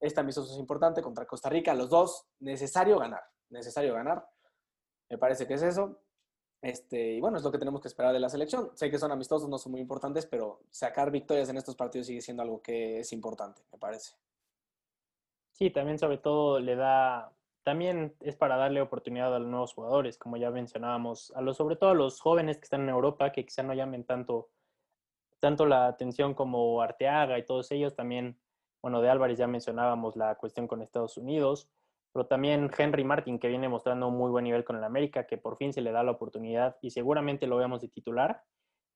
esta 0.00 0.20
amistoso 0.20 0.52
es 0.52 0.58
importante 0.58 1.00
contra 1.00 1.24
Costa 1.24 1.48
Rica, 1.48 1.72
los 1.72 1.88
dos, 1.88 2.26
necesario 2.40 2.98
ganar, 2.98 3.22
necesario 3.48 3.94
ganar. 3.94 4.28
Me 5.08 5.18
parece 5.18 5.46
que 5.46 5.54
es 5.54 5.62
eso. 5.62 6.00
Este, 6.60 7.14
y 7.14 7.20
bueno, 7.20 7.38
es 7.38 7.44
lo 7.44 7.52
que 7.52 7.58
tenemos 7.58 7.80
que 7.80 7.88
esperar 7.88 8.12
de 8.12 8.20
la 8.20 8.28
selección. 8.28 8.70
Sé 8.74 8.90
que 8.90 8.98
son 8.98 9.12
amistosos, 9.12 9.48
no 9.48 9.58
son 9.58 9.72
muy 9.72 9.80
importantes, 9.80 10.26
pero 10.26 10.60
sacar 10.70 11.10
victorias 11.10 11.48
en 11.48 11.56
estos 11.56 11.76
partidos 11.76 12.08
sigue 12.08 12.20
siendo 12.20 12.42
algo 12.42 12.60
que 12.60 13.00
es 13.00 13.12
importante, 13.12 13.62
me 13.72 13.78
parece. 13.78 14.16
Sí, 15.52 15.70
también 15.70 15.98
sobre 15.98 16.18
todo 16.18 16.60
le 16.60 16.76
da, 16.76 17.32
también 17.62 18.14
es 18.20 18.36
para 18.36 18.56
darle 18.56 18.80
oportunidad 18.80 19.34
a 19.34 19.38
los 19.38 19.48
nuevos 19.48 19.74
jugadores, 19.74 20.18
como 20.18 20.36
ya 20.36 20.50
mencionábamos, 20.50 21.32
a 21.36 21.40
los, 21.40 21.56
sobre 21.56 21.76
todo 21.76 21.90
a 21.90 21.94
los 21.94 22.20
jóvenes 22.20 22.58
que 22.58 22.64
están 22.64 22.82
en 22.82 22.90
Europa, 22.90 23.32
que 23.32 23.44
quizá 23.44 23.62
no 23.62 23.74
llamen 23.74 24.04
tanto 24.04 24.50
tanto 25.40 25.66
la 25.66 25.86
atención 25.86 26.34
como 26.34 26.80
Arteaga 26.82 27.38
y 27.38 27.44
todos 27.44 27.70
ellos, 27.70 27.94
también, 27.94 28.38
bueno, 28.82 29.00
de 29.00 29.08
Álvarez 29.08 29.38
ya 29.38 29.46
mencionábamos 29.46 30.16
la 30.16 30.34
cuestión 30.36 30.66
con 30.66 30.82
Estados 30.82 31.16
Unidos, 31.16 31.68
pero 32.18 32.26
también 32.26 32.68
Henry 32.76 33.04
Martin, 33.04 33.38
que 33.38 33.46
viene 33.46 33.68
mostrando 33.68 34.08
un 34.08 34.16
muy 34.16 34.28
buen 34.28 34.42
nivel 34.42 34.64
con 34.64 34.74
el 34.74 34.82
América, 34.82 35.24
que 35.24 35.38
por 35.38 35.56
fin 35.56 35.72
se 35.72 35.80
le 35.80 35.92
da 35.92 36.02
la 36.02 36.10
oportunidad 36.10 36.76
y 36.82 36.90
seguramente 36.90 37.46
lo 37.46 37.58
veamos 37.58 37.80
de 37.80 37.86
titular. 37.86 38.42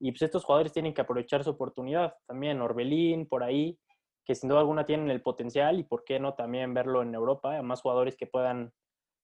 Y 0.00 0.11
pues 0.11 0.22
estos 0.22 0.42
jugadores 0.42 0.72
tienen 0.72 0.92
que 0.92 1.02
aprovechar 1.02 1.44
su 1.44 1.50
oportunidad. 1.50 2.16
También 2.26 2.61
Orbelín, 2.61 3.28
por 3.28 3.44
ahí, 3.44 3.78
que 4.24 4.35
sin 4.35 4.48
duda 4.48 4.58
alguna 4.58 4.85
tienen 4.85 5.08
el 5.08 5.22
potencial 5.22 5.78
y 5.78 5.85
por 5.85 6.02
qué 6.02 6.18
no 6.18 6.35
también 6.35 6.74
verlo 6.74 7.00
en 7.02 7.14
Europa, 7.14 7.62
más 7.62 7.80
jugadores 7.80 8.16
que 8.16 8.26
puedan 8.26 8.72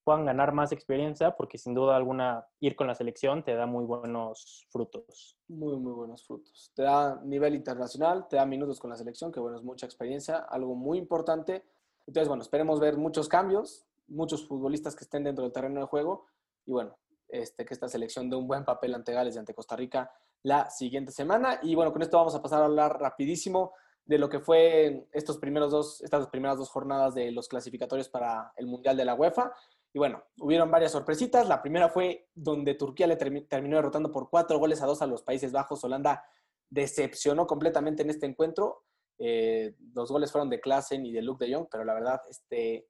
puedan 0.05 0.23
ganar 0.25 0.53
más 0.53 0.71
experiencia, 0.71 1.35
porque 1.35 1.57
sin 1.57 1.73
duda 1.73 1.97
alguna 1.97 2.47
ir 2.61 2.77
con 2.77 2.87
la 2.87 2.95
selección 2.95 3.43
te 3.43 3.53
da 3.53 3.65
muy 3.65 3.83
buenos 3.83 4.65
frutos. 4.69 5.37
Muy, 5.49 5.75
muy 5.75 5.91
buenos 5.91 6.25
frutos. 6.25 6.71
Te 6.73 6.83
da 6.83 7.19
nivel 7.25 7.53
internacional, 7.53 8.29
te 8.29 8.37
da 8.37 8.45
minutos 8.45 8.79
con 8.79 8.91
la 8.91 8.95
selección, 8.95 9.29
que 9.29 9.41
bueno, 9.41 9.57
es 9.57 9.63
mucha 9.63 9.85
experiencia, 9.85 10.37
algo 10.37 10.73
muy 10.73 10.97
importante. 10.97 11.65
Entonces, 12.07 12.27
bueno, 12.27 12.41
esperemos 12.41 12.79
ver 12.79 12.97
muchos 12.97 13.29
cambios, 13.29 13.85
muchos 14.09 14.47
futbolistas 14.47 14.95
que 14.95 15.03
estén 15.03 15.23
dentro 15.23 15.43
del 15.43 15.53
terreno 15.53 15.79
de 15.79 15.87
juego 15.87 16.25
y 16.65 16.71
bueno, 16.71 16.97
este, 17.27 17.65
que 17.65 17.73
esta 17.73 17.87
selección 17.87 18.29
dé 18.29 18.35
un 18.35 18.47
buen 18.47 18.65
papel 18.65 18.93
ante 18.93 19.13
Gales 19.13 19.35
y 19.35 19.39
ante 19.39 19.53
Costa 19.53 19.75
Rica 19.75 20.11
la 20.43 20.69
siguiente 20.69 21.11
semana. 21.11 21.59
Y 21.61 21.75
bueno, 21.75 21.91
con 21.91 22.01
esto 22.01 22.17
vamos 22.17 22.35
a 22.35 22.41
pasar 22.41 22.61
a 22.61 22.65
hablar 22.65 22.99
rapidísimo 22.99 23.73
de 24.05 24.17
lo 24.17 24.29
que 24.29 24.39
fue 24.39 25.07
estos 25.11 25.37
primeros 25.37 25.71
dos, 25.71 26.01
estas 26.01 26.27
primeras 26.29 26.57
dos 26.57 26.69
jornadas 26.69 27.13
de 27.13 27.31
los 27.31 27.47
clasificatorios 27.47 28.09
para 28.09 28.51
el 28.55 28.65
Mundial 28.65 28.97
de 28.97 29.05
la 29.05 29.13
UEFA. 29.13 29.53
Y 29.93 29.99
bueno, 29.99 30.23
hubieron 30.39 30.71
varias 30.71 30.91
sorpresitas. 30.91 31.47
La 31.47 31.61
primera 31.61 31.89
fue 31.89 32.27
donde 32.33 32.73
Turquía 32.73 33.07
le 33.07 33.15
terminó 33.15 33.75
derrotando 33.75 34.11
por 34.11 34.29
cuatro 34.29 34.57
goles 34.57 34.81
a 34.81 34.87
dos 34.87 35.01
a 35.01 35.07
los 35.07 35.21
Países 35.21 35.51
Bajos. 35.51 35.83
Holanda 35.83 36.23
decepcionó 36.69 37.45
completamente 37.45 38.03
en 38.03 38.09
este 38.09 38.25
encuentro. 38.25 38.83
Eh, 39.19 39.75
los 39.93 40.11
goles 40.11 40.31
fueron 40.31 40.49
de 40.49 40.59
Klassen 40.59 41.05
y 41.05 41.11
de 41.11 41.21
Luke 41.21 41.45
de 41.45 41.53
Jong, 41.53 41.67
pero 41.69 41.83
la 41.83 41.93
verdad, 41.93 42.21
este, 42.29 42.87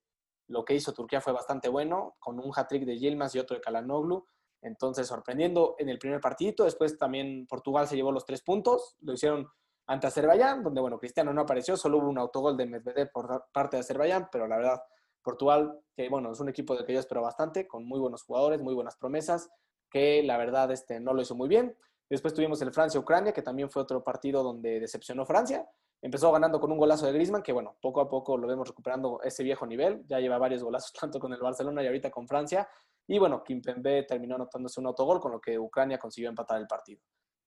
lo 0.49 0.65
que 0.65 0.75
hizo 0.75 0.93
Turquía 0.93 1.21
fue 1.21 1.31
bastante 1.33 1.69
bueno, 1.69 2.15
con 2.19 2.39
un 2.39 2.51
hat-trick 2.53 2.83
de 2.85 2.97
Yilmaz 2.97 3.33
y 3.35 3.39
otro 3.39 3.55
de 3.55 3.61
Kalanoglu. 3.61 4.27
Entonces, 4.61 5.07
sorprendiendo 5.07 5.75
en 5.79 5.89
el 5.89 5.97
primer 5.97 6.19
partidito. 6.19 6.65
Después 6.65 6.97
también 6.97 7.47
Portugal 7.47 7.87
se 7.87 7.95
llevó 7.95 8.11
los 8.11 8.25
tres 8.25 8.41
puntos. 8.41 8.97
Lo 9.01 9.13
hicieron 9.13 9.47
ante 9.89 10.07
Azerbaiyán, 10.07 10.63
donde, 10.63 10.81
bueno, 10.81 10.99
Cristiano 10.99 11.33
no 11.33 11.41
apareció, 11.41 11.75
solo 11.75 11.97
hubo 11.97 12.09
un 12.09 12.19
autogol 12.19 12.55
de 12.55 12.67
Medvedev 12.67 13.11
por 13.11 13.45
parte 13.51 13.77
de 13.77 13.81
Azerbaiyán, 13.81 14.29
pero 14.31 14.47
la 14.47 14.57
verdad, 14.57 14.83
Portugal, 15.23 15.79
que 15.95 16.09
bueno, 16.09 16.31
es 16.31 16.39
un 16.39 16.49
equipo 16.49 16.75
del 16.75 16.85
que 16.85 16.93
yo 16.93 16.99
espero 16.99 17.23
bastante, 17.23 17.67
con 17.67 17.85
muy 17.85 17.99
buenos 17.99 18.23
jugadores, 18.23 18.61
muy 18.61 18.75
buenas 18.75 18.97
promesas, 18.97 19.49
que 19.89 20.21
la 20.21 20.37
verdad 20.37 20.71
este, 20.71 20.99
no 20.99 21.13
lo 21.13 21.23
hizo 21.23 21.33
muy 21.33 21.49
bien. 21.49 21.75
Después 22.07 22.35
tuvimos 22.35 22.61
el 22.61 22.71
Francia-Ucrania, 22.71 23.33
que 23.33 23.41
también 23.41 23.71
fue 23.71 23.81
otro 23.81 24.03
partido 24.03 24.43
donde 24.43 24.79
decepcionó 24.79 25.25
Francia. 25.25 25.67
Empezó 26.01 26.31
ganando 26.31 26.59
con 26.59 26.71
un 26.71 26.77
golazo 26.77 27.05
de 27.05 27.11
Griezmann, 27.11 27.43
que 27.43 27.51
bueno, 27.51 27.75
poco 27.81 27.99
a 27.99 28.09
poco 28.09 28.37
lo 28.37 28.47
vemos 28.47 28.67
recuperando 28.67 29.19
ese 29.23 29.43
viejo 29.43 29.65
nivel. 29.65 30.05
Ya 30.07 30.19
lleva 30.19 30.37
varios 30.37 30.63
golazos, 30.63 30.93
tanto 30.99 31.19
con 31.19 31.33
el 31.33 31.39
Barcelona 31.39 31.83
y 31.83 31.87
ahorita 31.87 32.09
con 32.09 32.27
Francia. 32.27 32.67
Y 33.07 33.19
bueno, 33.19 33.43
Kimpembe 33.43 34.03
terminó 34.03 34.35
anotándose 34.35 34.79
un 34.79 34.87
autogol, 34.87 35.19
con 35.19 35.31
lo 35.31 35.41
que 35.41 35.57
Ucrania 35.57 35.97
consiguió 35.97 36.29
empatar 36.29 36.59
el 36.59 36.67
partido. 36.67 37.01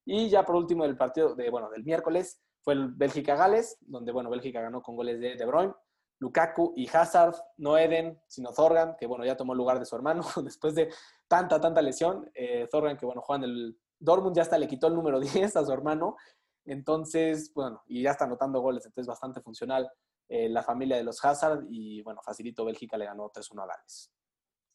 Y 0.05 0.29
ya 0.29 0.45
por 0.45 0.57
último, 0.57 0.85
el 0.85 0.97
partido 0.97 1.35
de, 1.35 1.49
bueno, 1.51 1.71
del 1.71 1.85
miércoles 1.85 2.41
fue 2.63 2.75
el 2.75 2.89
Bélgica-Gales, 2.89 3.79
donde 3.81 4.13
bueno, 4.13 4.29
Bélgica 4.31 4.61
ganó 4.61 4.83
con 4.83 4.97
goles 4.97 5.21
de 5.21 5.37
De 5.37 5.47
Bruyne, 5.47 5.73
Lukaku 6.19 6.73
y 6.77 6.89
Hazard, 6.89 7.35
no 7.57 7.77
Eden, 7.77 8.21
sino 8.29 8.53
Zorgan, 8.53 8.97
que 8.97 9.07
bueno, 9.07 9.25
ya 9.25 9.37
tomó 9.37 9.55
el 9.55 9.59
lugar 9.59 9.79
de 9.79 9.85
su 9.85 9.97
hermano 9.97 10.25
después 10.45 10.75
de 10.75 10.93
tanta, 11.27 11.61
tanta 11.61 11.83
lesión. 11.83 12.31
Eh, 12.35 12.69
Zorgan, 12.71 12.97
que 12.97 13.07
bueno, 13.07 13.23
juega 13.23 13.45
en 13.45 13.51
el 13.51 13.79
Dortmund, 13.99 14.37
ya 14.37 14.43
hasta 14.43 14.59
le 14.59 14.69
quitó 14.69 14.87
el 14.87 14.95
número 14.95 15.19
10 15.21 15.57
a 15.57 15.65
su 15.65 15.73
hermano. 15.73 16.17
Entonces, 16.65 17.53
bueno, 17.55 17.83
y 17.87 18.03
ya 18.03 18.13
está 18.13 18.25
anotando 18.25 18.61
goles, 18.61 18.85
entonces 18.87 19.09
bastante 19.09 19.41
funcional 19.41 19.91
eh, 20.29 20.49
la 20.49 20.63
familia 20.63 20.97
de 20.97 21.05
los 21.05 21.23
Hazard 21.25 21.65
y 21.69 22.03
bueno, 22.03 22.23
facilito 22.23 22.65
Bélgica 22.65 22.97
le 22.97 23.05
ganó 23.05 23.31
3-1 23.31 23.63
a 23.63 23.67
Gales. 23.67 24.13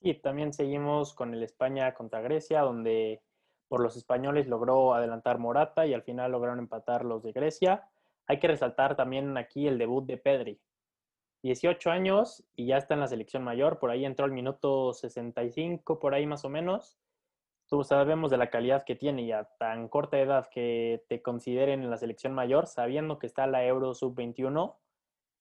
Sí, 0.02 0.13
también 0.15 0.54
seguimos 0.54 1.15
con 1.15 1.34
el 1.34 1.41
España 1.41 1.93
contra 1.93 2.21
Grecia, 2.21 2.62
donde 2.62 3.23
por 3.67 3.82
los 3.82 3.97
españoles 3.97 4.47
logró 4.47 4.93
adelantar 4.93 5.39
Morata 5.39 5.86
y 5.88 5.93
al 5.93 6.04
final 6.04 6.32
lograron 6.32 6.60
empatar 6.60 7.04
los 7.04 7.23
de 7.23 7.32
Grecia. 7.32 7.89
Hay 8.28 8.39
que 8.39 8.47
resaltar 8.47 8.95
también 8.95 9.38
aquí 9.38 9.67
el 9.67 9.78
debut 9.78 10.06
de 10.06 10.17
Pedri. 10.17 10.62
18 11.43 11.91
años 11.91 12.43
y 12.56 12.67
ya 12.67 12.78
está 12.78 12.93
en 12.93 13.00
la 13.00 13.08
selección 13.08 13.43
mayor, 13.43 13.80
por 13.80 13.89
ahí 13.89 14.06
entró 14.06 14.26
al 14.26 14.32
minuto 14.32 14.93
65, 14.93 16.00
por 16.00 16.13
ahí 16.13 16.26
más 16.26 16.45
o 16.45 16.50
menos. 16.50 16.97
Tú 17.69 17.84
sabemos 17.84 18.32
de 18.32 18.38
la 18.38 18.49
calidad 18.49 18.86
que 18.86 18.95
tiene 18.95 19.23
y 19.23 19.34
a 19.34 19.43
tan 19.60 19.89
corta 19.89 20.17
edad 20.19 20.47
que 20.49 21.03
te 21.10 21.21
consideren 21.21 21.84
en 21.84 21.89
la 21.89 21.97
selección 21.97 22.34
mayor, 22.34 22.65
sabiendo 22.65 23.19
que 23.19 23.27
está 23.27 23.45
la 23.45 23.65
Euro 23.65 23.93
Sub-21, 23.93 24.77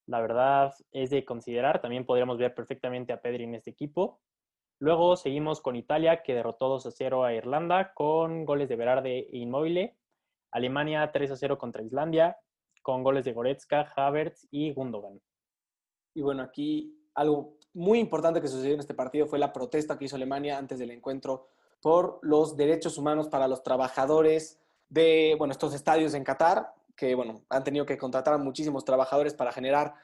la 0.07 0.21
verdad 0.21 0.75
es 0.91 1.11
de 1.11 1.25
considerar. 1.25 1.81
También 1.81 2.05
podríamos 2.05 2.39
ver 2.39 2.55
perfectamente 2.55 3.13
a 3.13 3.21
Pedri 3.21 3.45
en 3.45 3.55
este 3.55 3.71
equipo. 3.71 4.21
Luego 4.81 5.17
seguimos 5.17 5.61
con 5.61 5.77
Italia, 5.77 6.23
que 6.23 6.35
derrotó 6.35 6.69
2 6.69 6.87
a 6.87 6.91
0 6.91 7.25
a 7.25 7.33
Irlanda 7.33 7.93
con 7.95 8.45
goles 8.45 8.69
de 8.69 8.77
Berarde 8.77 9.19
e 9.19 9.39
Inmóvil. 9.39 9.93
Alemania 10.51 11.11
3 11.13 11.31
a 11.31 11.37
0 11.37 11.59
contra 11.59 11.83
Islandia, 11.83 12.39
con 12.83 13.03
goles 13.03 13.25
de 13.25 13.33
Goretzka, 13.33 13.93
Havertz 13.95 14.47
y 14.51 14.73
Gundogan. 14.73 15.21
Y 16.15 16.23
bueno, 16.23 16.43
aquí 16.43 16.97
algo 17.15 17.57
muy 17.73 17.99
importante 17.99 18.41
que 18.41 18.49
sucedió 18.49 18.75
en 18.75 18.81
este 18.81 18.95
partido 18.95 19.27
fue 19.27 19.39
la 19.39 19.53
protesta 19.53 19.99
que 19.99 20.07
hizo 20.07 20.17
Alemania 20.17 20.59
antes 20.59 20.79
del 20.79 20.91
encuentro 20.91 21.49
por 21.81 22.19
los 22.23 22.57
derechos 22.57 22.99
humanos 22.99 23.29
para 23.29 23.49
los 23.49 23.63
trabajadores 23.63 24.59
de 24.89 25.35
bueno, 25.39 25.53
estos 25.53 25.75
estadios 25.75 26.15
en 26.15 26.25
Qatar, 26.25 26.75
que 26.97 27.15
bueno, 27.15 27.43
han 27.49 27.65
tenido 27.65 27.87
que 27.87 27.99
contratar 27.99 28.35
a 28.35 28.39
muchísimos 28.39 28.85
trabajadores 28.85 29.35
para 29.35 29.53
generar 29.53 29.95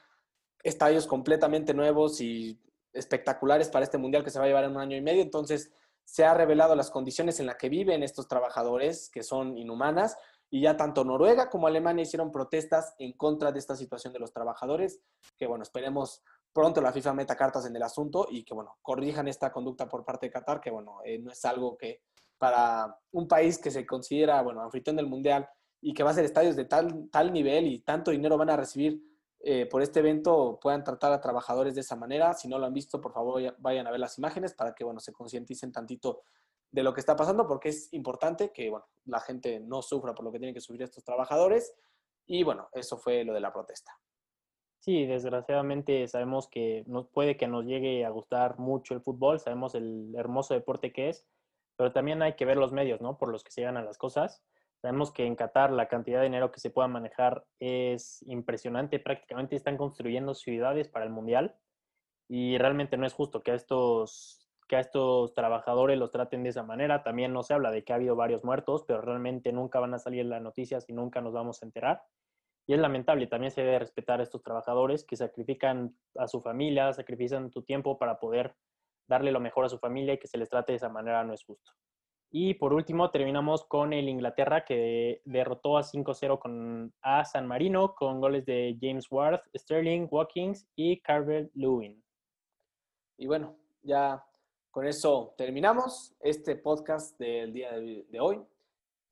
estadios 0.63 1.07
completamente 1.07 1.73
nuevos 1.73 2.21
y 2.21 2.59
espectaculares 2.93 3.69
para 3.69 3.83
este 3.83 3.97
mundial 3.97 4.23
que 4.23 4.29
se 4.29 4.39
va 4.39 4.45
a 4.45 4.47
llevar 4.47 4.63
en 4.63 4.71
un 4.71 4.77
año 4.77 4.95
y 4.95 5.01
medio. 5.01 5.21
Entonces, 5.21 5.71
se 6.05 6.23
ha 6.25 6.33
revelado 6.33 6.75
las 6.75 6.91
condiciones 6.91 7.39
en 7.39 7.47
las 7.47 7.55
que 7.55 7.69
viven 7.69 8.03
estos 8.03 8.27
trabajadores, 8.27 9.09
que 9.09 9.23
son 9.23 9.57
inhumanas, 9.57 10.17
y 10.49 10.61
ya 10.61 10.77
tanto 10.77 11.03
Noruega 11.03 11.49
como 11.49 11.65
Alemania 11.65 12.03
hicieron 12.03 12.31
protestas 12.31 12.93
en 12.99 13.13
contra 13.13 13.51
de 13.51 13.59
esta 13.59 13.75
situación 13.75 14.13
de 14.13 14.19
los 14.19 14.31
trabajadores, 14.31 15.01
que 15.37 15.47
bueno, 15.47 15.63
esperemos 15.63 16.21
pronto 16.53 16.81
la 16.81 16.93
FIFA 16.93 17.13
meta 17.13 17.35
cartas 17.35 17.65
en 17.65 17.75
el 17.75 17.83
asunto 17.83 18.27
y 18.29 18.43
que 18.43 18.53
bueno, 18.53 18.77
corrijan 18.81 19.27
esta 19.27 19.51
conducta 19.51 19.89
por 19.89 20.05
parte 20.05 20.27
de 20.27 20.31
Qatar, 20.31 20.61
que 20.61 20.69
bueno, 20.69 20.99
eh, 21.03 21.19
no 21.19 21.31
es 21.31 21.43
algo 21.45 21.77
que 21.77 22.01
para 22.37 22.95
un 23.11 23.27
país 23.27 23.57
que 23.57 23.71
se 23.71 23.85
considera, 23.85 24.41
bueno, 24.41 24.61
anfitrión 24.61 24.95
del 24.95 25.07
mundial 25.07 25.47
y 25.81 25.93
que 25.93 26.03
va 26.03 26.11
a 26.11 26.13
ser 26.13 26.25
estadios 26.25 26.55
de 26.55 26.65
tal, 26.65 27.09
tal 27.11 27.33
nivel 27.33 27.67
y 27.67 27.79
tanto 27.79 28.11
dinero 28.11 28.37
van 28.37 28.51
a 28.51 28.57
recibir 28.57 29.01
eh, 29.45 29.65
por 29.65 29.81
este 29.81 29.99
evento 29.99 30.57
puedan 30.61 30.85
tratar 30.85 31.11
a 31.11 31.19
trabajadores 31.19 31.75
de 31.75 31.81
esa 31.81 31.97
manera. 31.97 32.33
Si 32.33 32.47
no 32.47 32.57
lo 32.57 32.65
han 32.65 32.73
visto, 32.73 33.01
por 33.01 33.11
favor 33.11 33.41
vayan 33.59 33.85
a 33.85 33.91
ver 33.91 33.99
las 33.99 34.17
imágenes 34.17 34.53
para 34.53 34.73
que 34.73 34.85
bueno, 34.85 35.01
se 35.01 35.11
concienticen 35.11 35.71
tantito 35.71 36.21
de 36.71 36.81
lo 36.81 36.93
que 36.93 37.01
está 37.01 37.15
pasando, 37.17 37.45
porque 37.45 37.69
es 37.69 37.91
importante 37.91 38.53
que 38.53 38.69
bueno, 38.69 38.85
la 39.05 39.19
gente 39.19 39.59
no 39.59 39.81
sufra 39.81 40.15
por 40.15 40.23
lo 40.23 40.31
que 40.31 40.39
tienen 40.39 40.55
que 40.55 40.61
sufrir 40.61 40.83
estos 40.83 41.03
trabajadores. 41.03 41.75
Y 42.25 42.43
bueno, 42.43 42.69
eso 42.71 42.97
fue 42.97 43.25
lo 43.25 43.33
de 43.33 43.41
la 43.41 43.51
protesta. 43.51 43.91
Sí, 44.83 45.05
desgraciadamente 45.05 46.05
sabemos 46.09 46.49
que 46.49 46.83
nos 46.87 47.07
puede 47.07 47.37
que 47.37 47.47
nos 47.47 47.63
llegue 47.63 48.03
a 48.03 48.09
gustar 48.09 48.59
mucho 48.59 48.93
el 48.93 48.99
fútbol, 48.99 49.39
sabemos 49.39 49.75
el 49.75 50.13
hermoso 50.17 50.55
deporte 50.55 50.91
que 50.91 51.07
es, 51.07 51.25
pero 51.77 51.93
también 51.93 52.21
hay 52.21 52.33
que 52.33 52.43
ver 52.43 52.57
los 52.57 52.73
medios, 52.73 52.99
¿no? 52.99 53.17
Por 53.17 53.29
los 53.31 53.45
que 53.45 53.51
se 53.51 53.61
llegan 53.61 53.77
a 53.77 53.81
las 53.81 53.97
cosas. 53.97 54.43
Sabemos 54.81 55.11
que 55.13 55.25
en 55.25 55.37
Qatar 55.37 55.71
la 55.71 55.87
cantidad 55.87 56.19
de 56.19 56.25
dinero 56.25 56.51
que 56.51 56.59
se 56.59 56.69
pueda 56.69 56.89
manejar 56.89 57.45
es 57.61 58.23
impresionante. 58.27 58.99
Prácticamente 58.99 59.55
están 59.55 59.77
construyendo 59.77 60.33
ciudades 60.33 60.89
para 60.89 61.05
el 61.05 61.11
Mundial 61.11 61.55
y 62.27 62.57
realmente 62.57 62.97
no 62.97 63.05
es 63.05 63.13
justo 63.13 63.41
que 63.41 63.51
a 63.51 63.55
estos, 63.55 64.49
que 64.67 64.75
a 64.75 64.81
estos 64.81 65.33
trabajadores 65.33 65.97
los 65.97 66.11
traten 66.11 66.43
de 66.43 66.49
esa 66.49 66.63
manera. 66.63 67.03
También 67.03 67.31
no 67.31 67.41
se 67.43 67.53
habla 67.53 67.71
de 67.71 67.85
que 67.85 67.93
ha 67.93 67.95
habido 67.95 68.17
varios 68.17 68.43
muertos, 68.43 68.83
pero 68.85 68.99
realmente 68.99 69.53
nunca 69.53 69.79
van 69.79 69.93
a 69.93 69.99
salir 69.99 70.25
las 70.25 70.41
noticias 70.41 70.83
y 70.89 70.93
nunca 70.93 71.21
nos 71.21 71.31
vamos 71.31 71.63
a 71.63 71.67
enterar. 71.67 72.03
Y 72.65 72.73
es 72.73 72.79
lamentable, 72.79 73.27
también 73.27 73.51
se 73.51 73.61
debe 73.61 73.79
respetar 73.79 74.19
a 74.19 74.23
estos 74.23 74.41
trabajadores 74.41 75.03
que 75.03 75.15
sacrifican 75.15 75.95
a 76.15 76.27
su 76.27 76.39
familia, 76.39 76.93
sacrifican 76.93 77.51
tu 77.51 77.63
tiempo 77.63 77.97
para 77.97 78.19
poder 78.19 78.55
darle 79.07 79.31
lo 79.31 79.39
mejor 79.39 79.65
a 79.65 79.69
su 79.69 79.79
familia 79.79 80.13
y 80.13 80.17
que 80.17 80.27
se 80.27 80.37
les 80.37 80.49
trate 80.49 80.71
de 80.71 80.77
esa 80.77 80.89
manera 80.89 81.23
no 81.23 81.33
es 81.33 81.43
justo. 81.43 81.71
Y 82.35 82.55
por 82.55 82.73
último, 82.73 83.11
terminamos 83.11 83.63
con 83.65 83.93
el 83.93 84.09
Inglaterra 84.09 84.65
que 84.65 85.21
derrotó 85.23 85.77
a 85.77 85.83
5-0 85.83 86.39
con, 86.39 86.91
a 87.01 87.25
San 87.25 87.45
Marino 87.45 87.93
con 87.93 88.19
goles 88.19 88.43
de 88.45 88.75
James 88.81 89.05
Ward, 89.11 89.41
Sterling, 89.55 90.07
Watkins 90.09 90.67
y 90.75 90.99
Carver 91.01 91.51
Lewin. 91.53 92.03
Y 93.17 93.27
bueno, 93.27 93.55
ya 93.83 94.25
con 94.71 94.87
eso 94.87 95.35
terminamos 95.37 96.15
este 96.21 96.55
podcast 96.55 97.19
del 97.19 97.53
día 97.53 97.73
de, 97.73 98.19
hoy. 98.19 98.41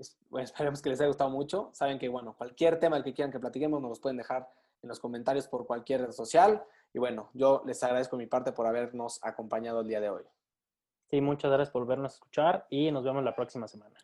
esperemos 0.38 0.82
que 0.82 0.90
les 0.90 1.00
haya 1.00 1.08
gustado 1.08 1.30
mucho. 1.30 1.70
Saben 1.74 2.00
que, 2.00 2.10
bueno, 2.10 2.36
cualquier 2.38 2.80
tema 2.80 2.96
del 2.96 3.04
que 3.04 3.14
quieran 3.14 3.32
que 3.32 3.40
platiquemos 3.40 3.82
nos 3.82 3.90
los 3.90 4.00
pueden 4.00 4.18
dejar 4.18 4.50
en 4.82 4.90
los 4.90 5.00
comentarios 5.00 5.48
por 5.48 5.66
cualquier 5.66 6.02
red 6.02 6.12
social. 6.12 6.64
Y 6.94 7.00
bueno, 7.00 7.30
yo 7.34 7.62
les 7.66 7.82
agradezco 7.84 8.18
mi 8.18 8.28
parte 8.28 8.52
por 8.52 8.68
habernos 8.68 9.20
acompañado 9.24 9.82
el 9.82 9.88
día 9.88 10.02
de 10.02 10.10
hoy. 10.10 10.24
Sí, 11.10 11.22
muchas 11.22 11.52
gracias 11.52 11.72
por 11.72 11.86
vernos 11.86 12.14
escuchar 12.14 12.68
y 12.70 12.92
nos 12.92 13.04
vemos 13.04 13.24
la 13.24 13.36
próxima 13.36 13.68
semana. 13.68 13.96